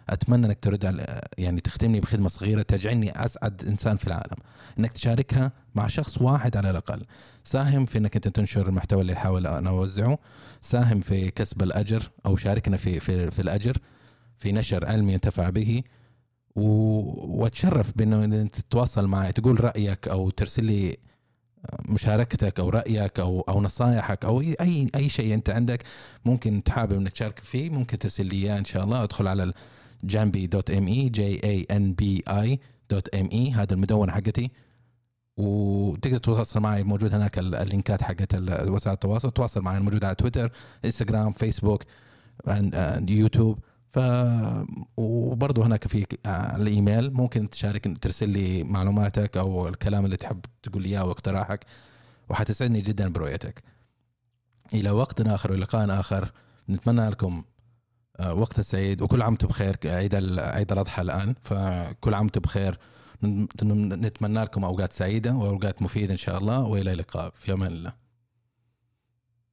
أتمنى 0.10 0.46
إنك 0.46 0.60
ترد 0.62 1.06
يعني 1.38 1.62
تخدمني 1.62 2.00
بخدمة 2.00 2.30
صغيرة 2.30 2.62
تجعلني 2.62 3.26
أسعد 3.26 3.66
إنسان 3.66 3.98
في 3.98 4.08
العالم. 4.08 4.36
إنك 4.80 4.94
تشاركها 4.94 5.52
مع 5.76 5.88
شخص 5.88 6.22
واحد 6.22 6.58
على 6.58 6.70
الأقل. 6.70 7.06
ساهم 7.44 7.86
في 7.86 7.98
إنك 7.98 8.16
أنت 8.16 8.28
تنشر 8.28 8.70
المحتوى 8.70 9.02
اللي 9.02 9.14
أحاول 9.14 9.48
أنا 9.48 9.70
أوزعه. 9.70 10.18
ساهم 10.62 11.02
في 11.02 11.32
كسب 11.32 11.62
الأجر 11.62 12.12
أو 12.26 12.36
شاركنا 12.36 12.78
في 12.78 13.00
في, 13.00 13.32
في 13.32 13.42
الأجر 13.42 13.78
في 14.38 14.52
نشر 14.52 14.86
علمي 14.86 15.14
ينتفع 15.14 15.50
به. 15.50 15.84
واتشرف 16.56 17.98
بإنه 17.98 18.48
تتواصل 18.48 19.08
معي 19.08 19.32
تقول 19.32 19.64
رأيك 19.64 20.08
أو 20.08 20.30
ترسل 20.30 20.64
لي 20.64 20.98
مشاركتك 21.90 22.60
أو 22.60 22.70
رأيك 22.70 23.20
أو 23.20 23.42
أو 23.42 23.62
نصائحك 23.62 24.26
أو 24.26 24.42
أي 24.42 24.90
أي 24.96 25.10
شيء 25.10 25.34
أنت 25.34 25.50
عندك 25.50 25.84
ممكن 26.26 26.64
حابب 26.64 26.94
إنك 26.94 27.12
تشارك 27.12 27.40
فيه 27.40 27.70
ممكن 27.70 28.00
ترسل 28.00 28.26
لي 28.26 28.36
إياه 28.36 28.60
إن 28.60 28.66
شاء 28.66 28.84
الله. 28.84 29.04
أدخل 29.04 29.28
على 29.28 29.54
جامبي 30.04 30.48
dot 30.48 30.72
M 30.72 30.88
E 30.88 31.10
J 31.10 31.44
A 31.44 31.68
N 31.72 31.94
B 31.94 32.24
I 32.28 32.60
dot 32.90 33.16
M 33.16 33.30
E 33.32 33.52
هذا 33.52 33.74
المدونه 33.74 34.12
حقتي. 34.12 34.52
وتقدر 35.38 36.18
تتواصل 36.18 36.60
معي 36.60 36.84
موجود 36.84 37.14
هناك 37.14 37.40
اللينكات 37.40 38.02
حقت 38.02 38.36
وسائل 38.68 38.94
التواصل. 38.94 39.32
تواصل 39.32 39.62
معي 39.62 39.80
موجود 39.80 40.06
على 40.06 40.16
تويتر 40.16 40.52
انستغرام 40.86 41.34
فيسبوك 41.34 41.84
يوتيوب 43.10 43.60
ف 43.94 44.00
وبرضه 44.98 45.66
هناك 45.66 45.88
في 45.88 46.06
الإيميل 46.56 47.14
ممكن 47.14 47.50
تشارك 47.50 47.98
ترسل 48.02 48.30
لي 48.30 48.64
معلوماتك 48.64 49.38
أو 49.38 49.68
الكلام 49.68 50.06
اللي 50.06 50.18
تحب 50.18 50.46
تقول 50.64 50.84
لي 50.84 50.90
إياه 50.90 51.06
واقتراحك 51.06 51.66
وحتسعدني 52.30 52.82
جدا 52.82 53.10
برؤيتك. 53.10 53.64
إلى 54.74 54.92
وقت 54.92 55.22
آخر 55.22 55.52
ولقاء 55.52 56.00
آخر 56.00 56.32
نتمنى 56.70 57.10
لكم 57.10 57.44
آه، 58.20 58.34
وقت 58.34 58.62
سعيد 58.62 59.02
وكل 59.02 59.22
عام 59.22 59.32
وأنتم 59.32 59.48
بخير 59.48 59.78
عيد 59.86 60.16
عيد 60.40 60.72
الأضحى 60.72 61.02
الآن 61.02 61.36
فكل 61.44 62.14
عام 62.14 62.24
وأنتم 62.24 62.42
بخير. 62.42 62.80
نتمنى 63.24 64.40
لكم 64.42 64.64
أوقات 64.64 64.94
سعيدة 64.94 65.34
وأوقات 65.36 65.82
مفيدة 65.82 66.12
إن 66.12 66.18
شاء 66.18 66.38
الله 66.38 66.60
وإلى 66.60 66.92
اللقاء 66.92 67.32
في 67.36 67.54
أمان 67.54 67.72
الله 67.72 67.94